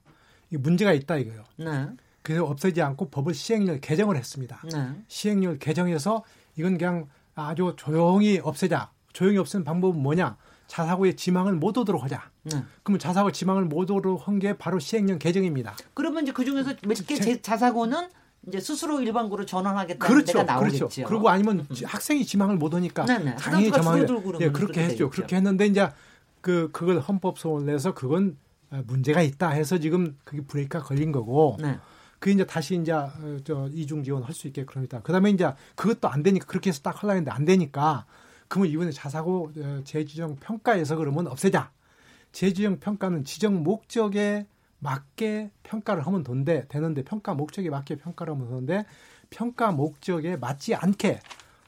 [0.52, 1.44] 이 문제가 있다 이거예요.
[1.58, 1.88] 네.
[2.22, 4.62] 그래서 없애지 않고 법을 시행령 개정을 했습니다.
[4.72, 4.96] 네.
[5.08, 6.24] 시행령 개정해서
[6.56, 8.92] 이건 그냥 아주 조용히 없애자.
[9.12, 10.38] 조용히 없애는 방법은 뭐냐?
[10.68, 12.30] 자사고의 지망을 못 오도록 하자.
[12.44, 12.64] 네.
[12.84, 15.76] 그러면 자사고 지망을 못 오도록 한 게 바로 시행령 개정입니다.
[15.94, 18.10] 그러면 이제 그 중에서 몇 개 자사고는
[18.48, 20.90] 이제 스스로 일반고로 전환하겠다는 그렇죠, 데가 나오겠죠.
[20.90, 21.06] 그렇죠.
[21.08, 21.76] 그리고 아니면 음.
[21.86, 23.36] 학생이 지망을 못 오니까 네네.
[23.36, 24.08] 당연히 지망을
[24.42, 25.10] 예, 그렇게 했죠.
[25.10, 25.90] 그렇게 했는데 이제
[26.44, 28.38] 그 그걸 헌법 소원을 내서 그건
[28.86, 31.58] 문제가 있다 해서 지금 그게 브레이크가 걸린 거고.
[31.60, 31.80] 네.
[32.20, 33.12] 그 이제 다시 이제 어,
[33.44, 35.02] 저 이중 지원 할 수 있게 그럽니다.
[35.02, 38.06] 그다음에 이제 그것도 안 되니까 그렇게 해서 딱 하려는데 안 되니까
[38.48, 41.72] 그러면 이번에 자사고 어, 재지정 평가에서 그러면 없애자.
[42.32, 44.46] 재지정 평가는 지정 목적에
[44.80, 48.86] 맞게 평가를 하면 돈데 되는데 평가 목적에 맞게 평가를 하면 되는데
[49.30, 51.20] 평가 목적에 맞지 않게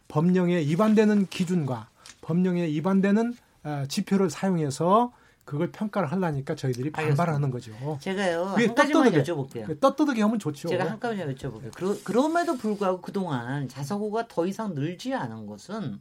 [0.08, 1.90] 법령에 위반되는 기준과
[2.22, 3.45] 법령에 위반되는 어,
[3.88, 5.12] 지표를 사용해서
[5.46, 7.72] 그걸 평가를 하려니까 저희들이 반발하는 거죠.
[8.02, 9.80] 제가요 한 가지만 여쭤볼게요.
[9.80, 10.70] 떳떳하게 하면 좋죠.
[10.70, 11.72] 제가 한 가지만 여쭤볼게요.
[11.76, 16.00] 그러, 그럼에도 불구하고 그동안 자사고가 더 이상 늘지 않은 것은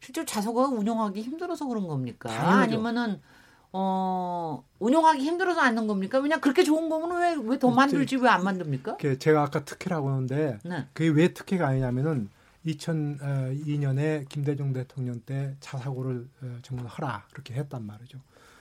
[0.00, 2.28] 실제로 자사고가 운영하기 힘들어서 그런 겁니까?
[2.28, 2.60] 당연하죠.
[2.74, 3.20] 아니면은
[3.74, 6.20] 어 운영하기 힘들어서 않는 겁니까?
[6.20, 8.96] 그냥 그렇게 좋은 거면 왜 왜 더 만들지 왜 안 만듭니까?
[9.18, 10.86] 제가 아까 특혜라고 하는데 네.
[10.92, 12.28] 그게 왜 특혜가 아니냐면은
[12.66, 18.18] 2002년에 김대중 대통령 때 자사고를 어, 정말 하라 그렇게 했단 말이죠.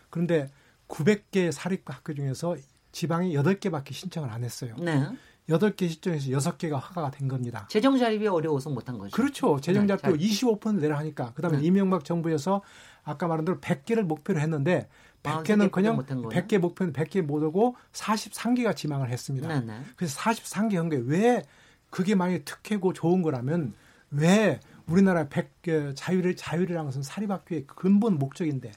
[0.10, 0.50] 그런데
[0.88, 2.56] 900개 사립학교 중에서
[2.92, 4.76] 지방에 8개밖에 신청을 안 했어요.
[4.80, 5.08] 네.
[5.50, 7.66] 8개 시점에서 6개가 허가가 된 겁니다.
[7.70, 9.16] 재정 자립이 어려워서 못한 거죠.
[9.16, 9.60] 그렇죠.
[9.60, 11.34] 재정 네, 자립도 네, 25% 내라 하니까.
[11.34, 11.64] 그다음에 네.
[11.66, 12.62] 이명박 정부에서
[13.04, 14.88] 아까 말한 대로 100개를 목표로 했는데
[15.24, 19.48] 100개는 아, 그냥 100개 목표는 100개 못 오고 43개가 지망을 했습니다.
[19.48, 19.82] 네, 네.
[19.96, 21.44] 그래서 43개 한 게 왜
[21.90, 23.74] 그게 만약에 특혜고 좋은 거라면
[24.12, 28.72] 왜 우리나라 100개 자유를 자유이라는 것은 사립학교의 근본 목적인데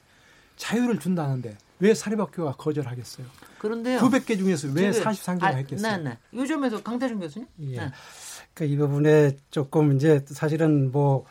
[0.55, 3.27] 자유를 준다는데 왜 사립학교가 거절하겠어요?
[3.59, 3.99] 그런데요.
[3.99, 5.97] 900개 중에서 왜 43개가 아, 했겠어요?
[5.97, 6.17] 네, 네.
[6.33, 7.47] 요즘에서 강태준 교수님?
[7.61, 7.77] 예.
[7.77, 7.91] 네.
[8.53, 11.25] 그러니까 이 부분에 조금 이제 사실은 뭐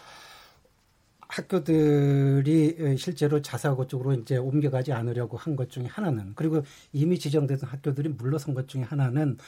[1.28, 8.10] 학교들이 실제로 자사고 쪽으로 이제 옮겨가지 않으려고 한 것 중에 하나는 그리고 이미 지정된 학교들이
[8.10, 9.38] 물러선 것 중에 하나는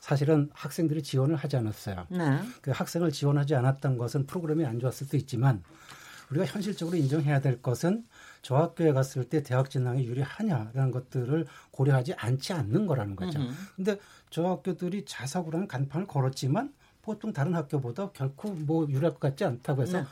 [0.00, 2.06] 사실은 학생들이 지원을 하지 않았어요.
[2.08, 2.40] 네.
[2.62, 5.62] 그 학생을 지원하지 않았던 것은 프로그램이 안 좋았을 수도 있지만
[6.30, 8.04] 우리가 현실적으로 인정해야 될 것은
[8.42, 13.38] 저 학교에 갔을 때 대학 진학에 유리하냐라는 것들을 고려하지 않지 않는 거라는 거죠.
[13.38, 13.54] 음흠.
[13.76, 13.98] 근데
[14.30, 16.72] 저 학교들이 자사고라는 간판을 걸었지만
[17.02, 20.06] 보통 다른 학교보다 결코 뭐 유리할 것 같지 않다고 해서 네.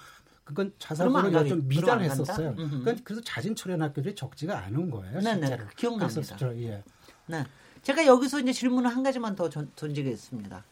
[0.45, 2.55] 그건 자사고를 좀 미달했었어요.
[2.55, 5.21] 그러니까 그래서 자진 출연 학교들이 적지가 않은 거예요.
[5.21, 5.59] 네, 네.
[5.77, 6.37] 기억납니다.
[6.57, 6.83] 예.
[7.29, 7.45] 네.
[7.83, 10.65] 제가 여기서 이제 질문을 한 가지만 더 던지겠습니다.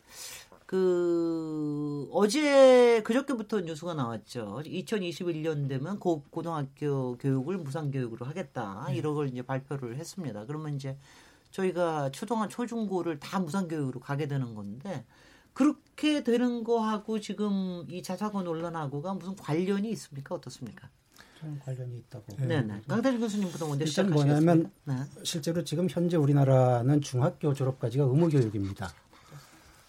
[0.67, 4.63] 그 어제 그저께부터 뉴스가 나왔죠.
[4.65, 8.87] 2021년 되면 고, 고등학교 교육을 무상 교육으로 하겠다.
[8.89, 8.97] 네.
[8.97, 10.45] 이런 걸 이제 발표를 했습니다.
[10.47, 10.99] 그러면 이제
[11.53, 15.05] 저희가 초등학 초중고를 다 무상 교육으로 가게 되는 건데
[15.53, 20.35] 그렇게 되는 거하고 지금 이 자사고 논란하고가 무슨 관련이 있습니까?
[20.35, 20.91] 어떻습니까?
[21.39, 22.25] 좀 관련이 있다고.
[22.39, 22.81] 네, 네.
[22.89, 24.95] 강대중 교수님부터 먼저 일단 뭐냐면 네.
[25.23, 28.91] 실제로 지금 현재 우리나라는 중학교 졸업까지가 의무 교육입니다.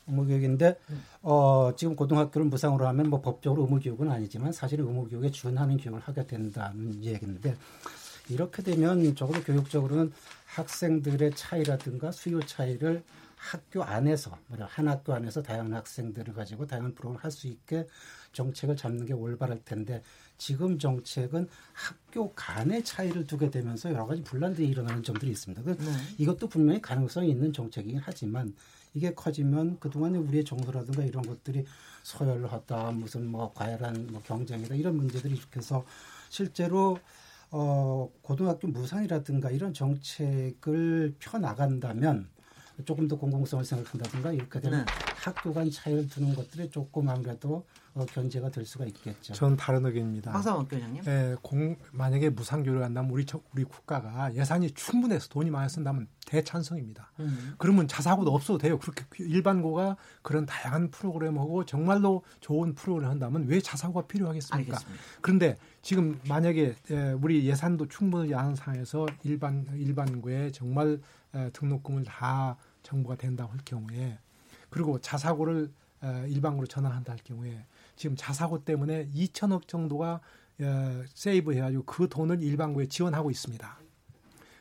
[0.08, 0.78] 의무 교육인데
[1.22, 6.02] 어, 지금 고등학교를 무상으로 하면 뭐 법적으로 의무 교육은 아니지만 사실 의무 교육에 준하는 교육을
[6.02, 7.56] 하게 된다는 얘기인데
[8.30, 10.12] 이렇게 되면 적어도 교육적으로는
[10.46, 13.04] 학생들의 차이라든가 수요 차이를
[13.38, 17.88] 학교 안에서 한 학교 안에서 다양한 학생들을 가지고 다양한 프로그램을 할 수 있게
[18.34, 20.02] 정책을 잡는 게 올바를 텐데
[20.38, 25.64] 지금 정책은 학교 간의 차이를 두게 되면서 여러 가지 분란들이 일어나는 점들이 있습니다.
[25.64, 25.92] 그 네.
[26.20, 28.54] 이것도 분명히 가능성이 있는 정책이긴 하지만
[28.94, 31.66] 이게 커지면 그동안 우리의 정서라든가 이런 것들이
[32.04, 35.86] 서열하다 무슨 뭐 과열한 뭐 경쟁이다 이런 문제들이 이렇게해서
[36.30, 36.98] 실제로
[37.52, 42.28] 어 고등학교 무상이라든가 이런 정책을 펴 나간다면
[42.86, 44.92] 조금 더 공공성을 생각한다든가 이렇게 되면 네.
[45.16, 47.66] 학교 간 차이를 두는 것들이 조금 아무래도
[47.98, 49.34] 어, 견제가 될 수가 있겠죠.
[49.34, 50.32] 전 다른 의견입니다.
[50.32, 51.04] 박상원 교장님.
[51.08, 57.12] 예, 공 만약에 무상교육을 한다면 우리 우리 국가가 예산이 충분해서 돈이 많이 쓴다면 대찬성입니다.
[57.22, 57.56] 음.
[57.58, 58.78] 그러면 자사고도 없어도 돼요.
[58.78, 64.76] 그렇게 일반고가 그런 다양한 프로그램하고 정말로 좋은 프로그램을 한다면 왜 자사고가 필요하겠습니까?
[64.76, 65.04] 알겠습니다.
[65.22, 71.00] 그런데 지금 만약에 예, 우리 예산도 충분히 않은 상황에서 일반 일반고에 정말
[71.34, 74.20] 예, 등록금을 다 정부가 된다고 할 경우에
[74.70, 75.72] 그리고 자사고를
[76.04, 77.66] 예, 일반고로 전환한다 할 경우에
[77.98, 80.22] 지금 자사고 때문에 2천억 정도가
[80.60, 83.78] 어, 세이브 해가지고 그 돈을 일반고에 지원하고 있습니다.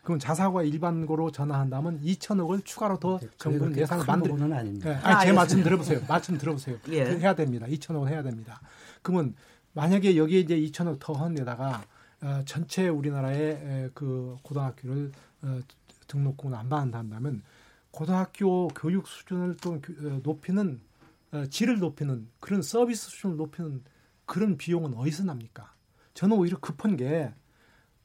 [0.02, 4.90] 그럼 자사고가 일반고로 전환한다면 2천억을 추가로 더 네, 정부는 예산을 만들는 아닙니다.
[4.90, 5.32] 네, 아니, 아, 제 예.
[5.32, 6.00] 말씀 들어보세요.
[6.08, 6.78] 말씀 들어보세요.
[6.90, 7.04] 예.
[7.04, 7.66] 해야 됩니다.
[7.66, 8.60] 2천억을 해야 됩니다.
[9.02, 9.34] 그러면
[9.72, 11.84] 만약에 여기에 이제 2천억 더 헌데다가
[12.22, 15.12] 어, 전체 우리나라의 에, 그 고등학교를
[15.42, 15.60] 어,
[16.06, 17.42] 등록금을 안 받는다면
[17.90, 20.85] 고등학교 교육 수준을 또 어, 높이는 어,
[21.50, 23.82] 질을 높이는 그런 서비스 수준을 높이는
[24.24, 25.74] 그런 비용은 어디서 납니까?
[26.14, 27.32] 저는 오히려 급한 게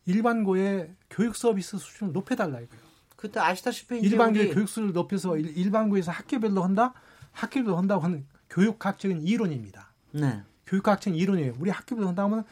[0.05, 2.84] 일반고의 교육 서비스 수준을 높여달라 이거예요.
[3.15, 4.53] 그때 아시다시피 일반고의 우리...
[4.53, 6.93] 교육 수준을 높여서 일반고에서 학교별로 한다,
[7.32, 9.93] 학교별로 한다고 하는 교육학적인 이론입니다.
[10.11, 10.43] 네.
[10.65, 11.55] 교육학적인 이론이에요.
[11.59, 12.43] 우리 학교별로 한다면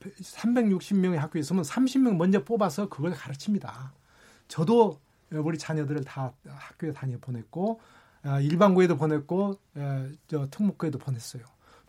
[0.00, 3.92] 360명의 학교에 있으면 30명 먼저 뽑아서 그걸 가르칩니다.
[4.48, 5.00] 저도
[5.30, 7.95] 우리 자녀들을 다 학교에 다녀 보냈고 아,
[8.42, 9.58] 일반고에도 보냈고
[10.26, 11.42] 저 특목고에도 보냈어요.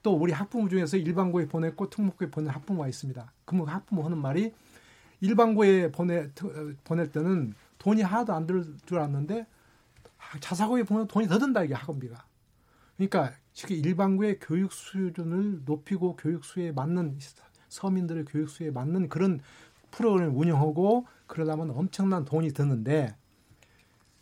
[0.03, 3.31] 또 우리 학부모 중에서 일반고에 보냈고 특목고에 보낸 학부모가 있습니다.
[3.45, 4.53] 그러면 학부모 하는 말이
[5.19, 6.29] 일반고에 보내
[6.83, 9.45] 보낼 때는 돈이 하나도 안 들 줄 알았는데
[10.39, 12.25] 자사고에 보면 돈이 더 든다 이게 학원비가.
[12.95, 17.17] 그러니까 쉽게 일반고의 교육 수준을 높이고 교육 수에 맞는
[17.69, 19.39] 서민들의 교육 수에 맞는 그런
[19.91, 23.15] 프로그램을 운영하고 그러려면 엄청난 돈이 드는데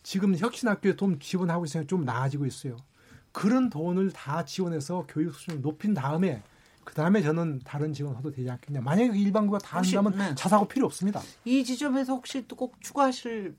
[0.06, 2.78] 지금 혁신학교에 돈 지원하고 있으니까 좀 나아지고 있어요.
[3.32, 6.44] 그런 돈을 다 지원해서 교육 수준을 높인 다음에
[6.84, 8.82] 그 다음에 저는 다른 지원해도 되지 않겠냐.
[8.82, 10.36] 만약에 일반고가 다 한다면 네.
[10.36, 11.22] 자사고 필요 없습니다.
[11.44, 13.56] 이 지점에서 혹시 또 꼭 추가하실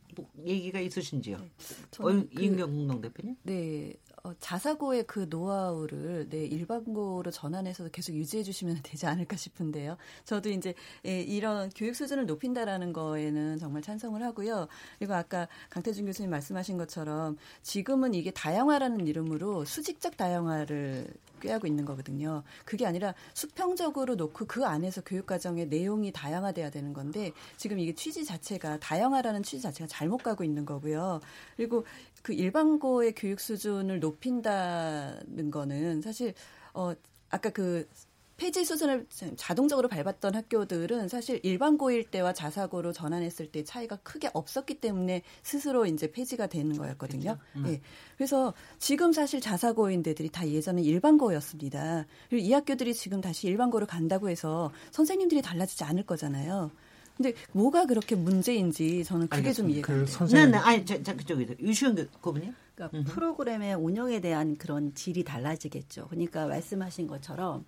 [0.47, 1.36] 얘기가 있으신지요?
[1.36, 1.51] 네.
[1.99, 3.36] 어, 그, 대표님?
[3.42, 3.94] 네.
[4.26, 9.96] 어, 자사고의 그 노하우를 네, 일반고로 전환해서 계속 유지해 주시면 되지 않을까 싶은데요.
[10.24, 10.74] 저도 이제
[11.06, 14.66] 예, 이런 교육 수준을 높인다라는 거에는 정말 찬성을 하고요.
[14.98, 21.06] 그리고 아까 강태준 교수님 말씀하신 것처럼 지금은 이게 다양화라는 이름으로 수직적 다양화를
[21.40, 22.42] 꾀하고 있는 거거든요.
[22.64, 28.78] 그게 아니라 수평적으로 놓고 그 안에서 교육과정의 내용이 다양화돼야 되는 건데 지금 이게 취지 자체가
[28.80, 31.20] 다양화라는 취지 자체가 잘못 가고 있는 거고요.
[31.56, 31.84] 그리고
[32.26, 36.34] 그 일반고의 교육 수준을 높인다는 거는 사실
[36.74, 36.92] 어
[37.30, 37.88] 아까 그
[38.36, 39.06] 폐지 수준을
[39.36, 46.10] 자동적으로 밟았던 학교들은 사실 일반고일 때와 자사고로 전환했을 때 차이가 크게 없었기 때문에 스스로 이제
[46.10, 47.36] 폐지가 되는 거였거든요.
[47.36, 47.40] 그렇죠?
[47.54, 47.62] 음.
[47.62, 47.80] 네.
[48.16, 52.06] 그래서 지금 사실 자사고인 데들이 다 예전에 일반고였습니다.
[52.28, 56.72] 그리고 이 학교들이 지금 다시 일반고로 간다고 해서 선생님들이 달라지지 않을 거잖아요.
[57.16, 59.86] 근데 뭐가 그렇게 문제인지 저는 그게 알겠습니다.
[59.86, 60.44] 좀 이해가 그안 돼요.
[60.44, 60.56] 네, 네.
[60.58, 62.54] 아니, 자, 자 그쪽에 유시원 고문님.
[62.74, 63.12] 그러니까 음흠.
[63.12, 66.08] 프로그램의 운영에 대한 그런 질이 달라지겠죠.
[66.08, 67.64] 그러니까 말씀하신 것처럼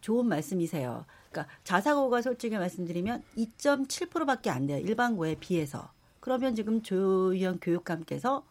[0.00, 1.04] 좋은 말씀이세요.
[1.30, 4.78] 그러니까 자사고가 솔직히 말씀드리면 2.7%밖에 안 돼요.
[4.78, 5.92] 일반고에 비해서.
[6.18, 8.44] 그러면 지금 조희연 교육감께서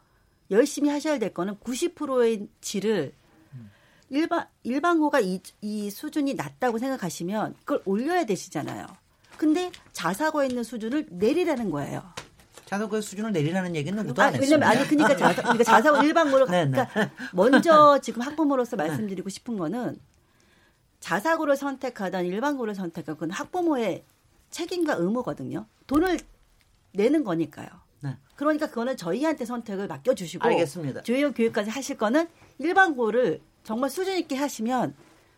[0.51, 3.13] 열심히 하셔야 될 거는 90%의 질을
[4.09, 8.85] 일반 일반고가 이, 이 수준이 낮다고 생각하시면 그걸 올려야 되시잖아요.
[9.37, 12.03] 근데 자사고에 있는 수준을 내리라는 거예요.
[12.65, 14.39] 자사고의 수준을 내리라는 얘기는 누구도 아, 안.
[14.39, 16.71] 왜냐면 아니 그러니까 자사 그러니까 자사고 일반고를 네, 네.
[16.71, 19.99] 그러니까 먼저 지금 학부모로서 말씀드리고 싶은 거는
[20.99, 24.03] 자사고를 선택하든 일반고를 선택하든 그건 학부모의
[24.49, 25.67] 책임과 의무거든요.
[25.85, 26.19] 돈을
[26.93, 27.67] 내는 거니까요.
[28.01, 28.17] 네.
[28.35, 31.01] 그러니까 그거는 저희한테 선택을 맡겨주시고 알겠습니다.
[31.03, 32.27] 조희연 교육까지 하실 거는
[32.57, 34.95] 일반고를 정말 수준 있게 하시면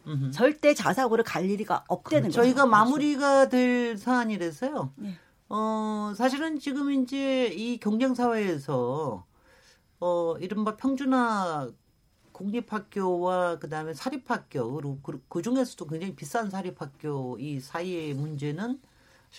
[0.07, 0.31] 음흠.
[0.31, 2.41] 절대 자사고를 갈 일이가 없다는 거죠.
[2.41, 4.93] 저희가 마무리가 될 사안이라서요.
[4.95, 5.15] 네.
[5.49, 9.25] 어, 사실은 지금 이제 이 경쟁 사회에서
[9.99, 11.69] 어, 이른바 평준화
[12.31, 18.79] 공립학교와 그다음에 사립학교 그리고 그, 그 중에서도 굉장히 비싼 사립학교 이 사이의 문제는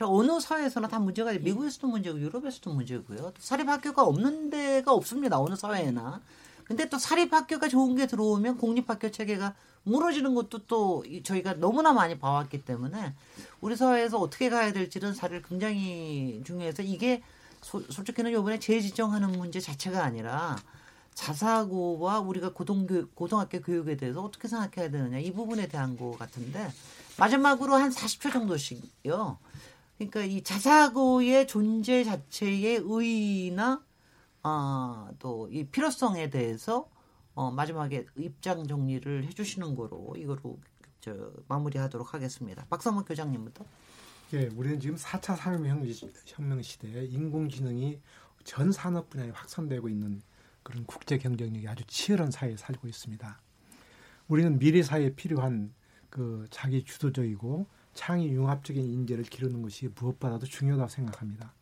[0.02, 3.32] 어느 사회에서나 다 문제가 미국에서도 문제고 유럽에서도 문제고요.
[3.38, 5.40] 사립학교가 없는 데가 없습니다.
[5.40, 6.20] 어느 사회에나.
[6.68, 9.54] 근데 또 사립학교가 좋은 게 들어오면 공립학교 체계가
[9.84, 13.14] 무너지는 것도 또 저희가 너무나 많이 봐왔기 때문에
[13.62, 17.22] 우리 사회에서 어떻게 가야 될지는 사실 굉장히 중요해서 이게
[17.62, 20.58] 소, 솔직히는 요번에 재지정하는 문제 자체가 아니라
[21.14, 26.70] 자사고와 우리가 고등교, 고등학교 교육에 대해서 어떻게 생각해야 되느냐 이 부분에 대한 것 같은데
[27.16, 29.38] 마지막으로 한 40초 정도씩요.
[29.96, 33.82] 그러니까 이 자사고의 존재 자체의 의의나
[34.42, 36.88] 어, 또이 필요성에 대해서
[37.34, 40.58] 어, 마지막에 입장 정리를 해주시는 거로 이거로
[41.00, 42.66] 저 마무리하도록 하겠습니다.
[42.68, 43.64] 박성문 교장님부터.
[44.34, 48.00] 예, 우리는 지금 4차 산업혁명 시대에 인공지능이
[48.44, 50.20] 전 산업 분야에 확산되고 있는
[50.62, 53.40] 그런 국제 경쟁력이 아주 치열한 사회에 살고 있습니다.
[54.28, 55.72] 우리는 미래 사회에 필요한
[56.10, 61.54] 그 자기 주도적이고 창의 융합적인 인재를 기르는 것이 무엇보다도 중요하다고 생각합니다.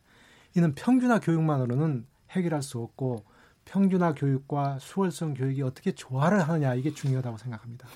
[0.55, 2.05] 이는 평준화 교육만으로는
[2.37, 3.23] 해결할 수 없고
[3.65, 7.87] 평준화 교육과 수월성 교육이 어떻게 조화를 하느냐 이게 중요하다고 생각합니다.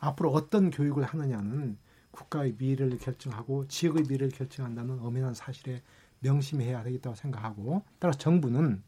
[0.00, 1.78] 앞으로 어떤 교육을 하느냐는
[2.10, 5.82] 국가의 미래를 결정하고 지역의 미래를 결정한다는 엄연한 사실에
[6.20, 8.82] 명심해야 되겠다고 생각하고 따라서 정부는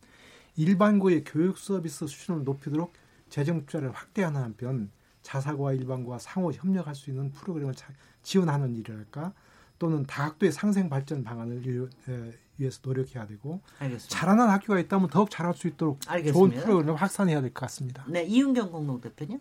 [0.56, 2.94] 일반고의 교육 서비스 수준을 높이도록
[3.28, 4.90] 재정 투자를 확대하는 한편
[5.22, 7.74] 자사고와 일반고와 상호 협력할 수 있는 프로그램을
[8.22, 9.34] 지원하는 일이랄까
[9.78, 11.64] 또는 다학도의 상생 발전 방안을
[12.58, 14.14] 위해서 노력해야 되고 알겠습니다.
[14.14, 16.32] 잘하는 학교가 있다면 더욱 잘할 수 있도록 알겠습니다.
[16.32, 18.04] 좋은 프로그램을 확산해야 될 것 같습니다.
[18.08, 19.40] 네, 이윤경 공동대표님.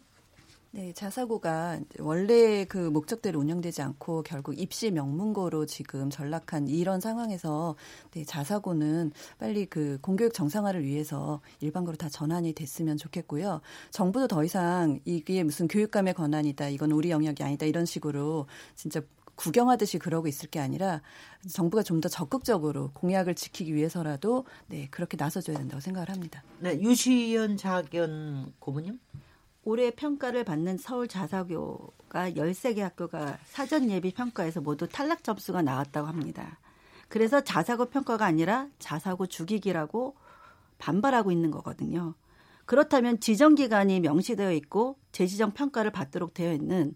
[0.72, 7.76] 네, 자사고가 원래 그 목적대로 운영되지 않고 결국 입시 명문고로 지금 전락한 이런 상황에서
[8.12, 13.62] 네, 자사고는 빨리 그 공교육 정상화를 위해서 일반고로 다 전환이 됐으면 좋겠고요.
[13.92, 18.46] 정부도 더 이상 이게 무슨 교육감의 권한이다, 이건 우리 영역이 아니다 이런 식으로
[18.76, 19.02] 진짜
[19.38, 21.02] 구경하듯이 그러고 있을 게 아니라
[21.50, 26.44] 정부가 좀 더 적극적으로 공약을 지키기 위해서라도 네 그렇게 나서줘야 된다고 생각을 합니다.
[26.60, 29.00] 네 유시연 자견 고문님.
[29.64, 36.60] 올해 평가를 받는 서울 자사고가 13개 학교가 사전 예비 평가에서 모두 탈락 점수가 나왔다고 합니다.
[37.10, 40.16] 그래서 자사고 평가가 아니라 자사고 죽이기라고
[40.78, 42.14] 반발하고 있는 거거든요.
[42.66, 46.96] 그렇다면 지정 기간이 명시되어 있고 재지정 평가를 받도록 되어 있는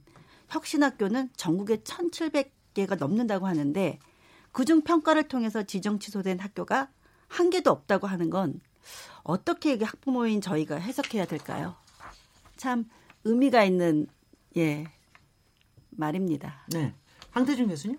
[0.51, 3.99] 혁신학교는 전국에 1,700개가 넘는다고 하는데
[4.51, 6.89] 그중 평가를 통해서 지정 취소된 학교가
[7.27, 8.59] 한 개도 없다고 하는 건
[9.23, 11.75] 어떻게 학부모인 저희가 해석해야 될까요?
[12.57, 12.85] 참
[13.23, 14.07] 의미가 있는
[14.57, 14.85] 예
[15.91, 16.65] 말입니다.
[16.73, 16.93] 네,
[17.31, 17.97] 황태준 교수님.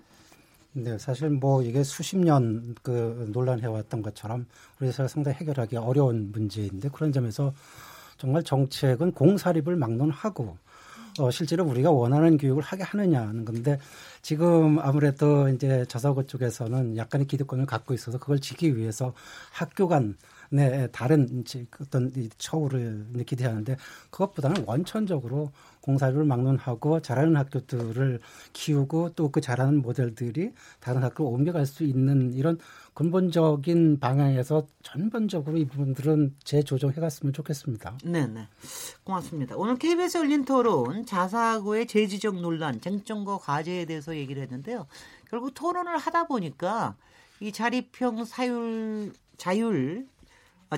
[0.74, 4.46] 네, 사실 뭐 이게 수십 년 그 논란해왔던 것처럼
[4.80, 7.54] 우리 사회가 상당히 해결하기 어려운 문제인데 그런 점에서
[8.18, 10.56] 정말 정책은 공사립을 막론하고
[11.18, 13.78] 어, 실제로 우리가 원하는 교육을 하게 하느냐는 건데
[14.22, 19.12] 지금 아무래도 이제 저사고 쪽에서는 약간의 기득권을 갖고 있어서 그걸 지키기 위해서
[19.50, 20.16] 학교 간
[20.52, 21.44] 네, 다른
[21.80, 23.76] 어떤 처우를 기대하는데
[24.10, 25.50] 그것보다는 원천적으로
[25.80, 28.20] 공사를 막론하고 잘하는 학교들을
[28.52, 32.58] 키우고 또 그 잘하는 모델들이 다른 학교로 옮겨갈 수 있는 이런
[32.94, 37.96] 근본적인 방향에서 전반적으로 이 부분들은 재조정해 갔으면 좋겠습니다.
[38.04, 38.46] 네, 네.
[39.02, 39.56] 고맙습니다.
[39.56, 44.86] 오늘 KBS 열린 토론 자사고의 재지적 논란, 쟁점과 과제에 대해서 얘기를 했는데요.
[45.30, 46.94] 결국 토론을 하다 보니까
[47.40, 50.11] 이 자립형 사율 자율 아,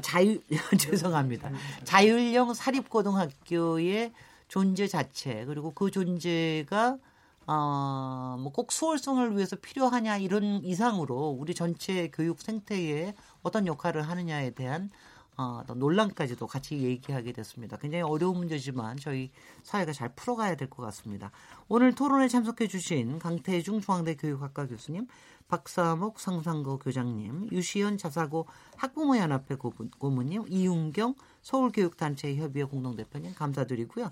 [0.00, 0.40] 자율
[0.78, 1.50] 죄송합니다.
[1.84, 4.12] 자율형 사립고등학교의
[4.48, 6.98] 존재 자체 그리고 그 존재가
[7.46, 14.50] 어, 뭐 꼭 수월성을 위해서 필요하냐 이런 이상으로 우리 전체 교육 생태에 어떤 역할을 하느냐에
[14.50, 14.90] 대한
[15.36, 17.76] 어, 논란까지도 같이 얘기하게 됐습니다.
[17.76, 19.30] 굉장히 어려운 문제지만 저희
[19.62, 21.30] 사회가 잘 풀어가야 될 것 같습니다.
[21.68, 25.06] 오늘 토론에 참석해 주신 강태중 중앙대 교육학과 교수님,
[25.48, 29.56] 박사목 상상고 교장님, 유시연 자사고 학부모 연합회
[29.98, 34.10] 고문님, 이윤경 서울교육단체 협의회 공동대표님 감사드리고요.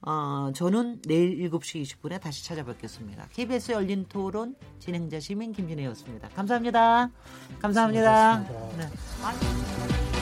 [0.00, 3.26] 어, 저는 내일 7시 20분에 다시 찾아뵙겠습니다.
[3.32, 6.28] KBS 열린 토론 진행자 시민 김진혜였습니다.
[6.28, 7.10] 감사합니다.
[7.60, 8.38] 감사합니다.
[8.76, 10.17] 네.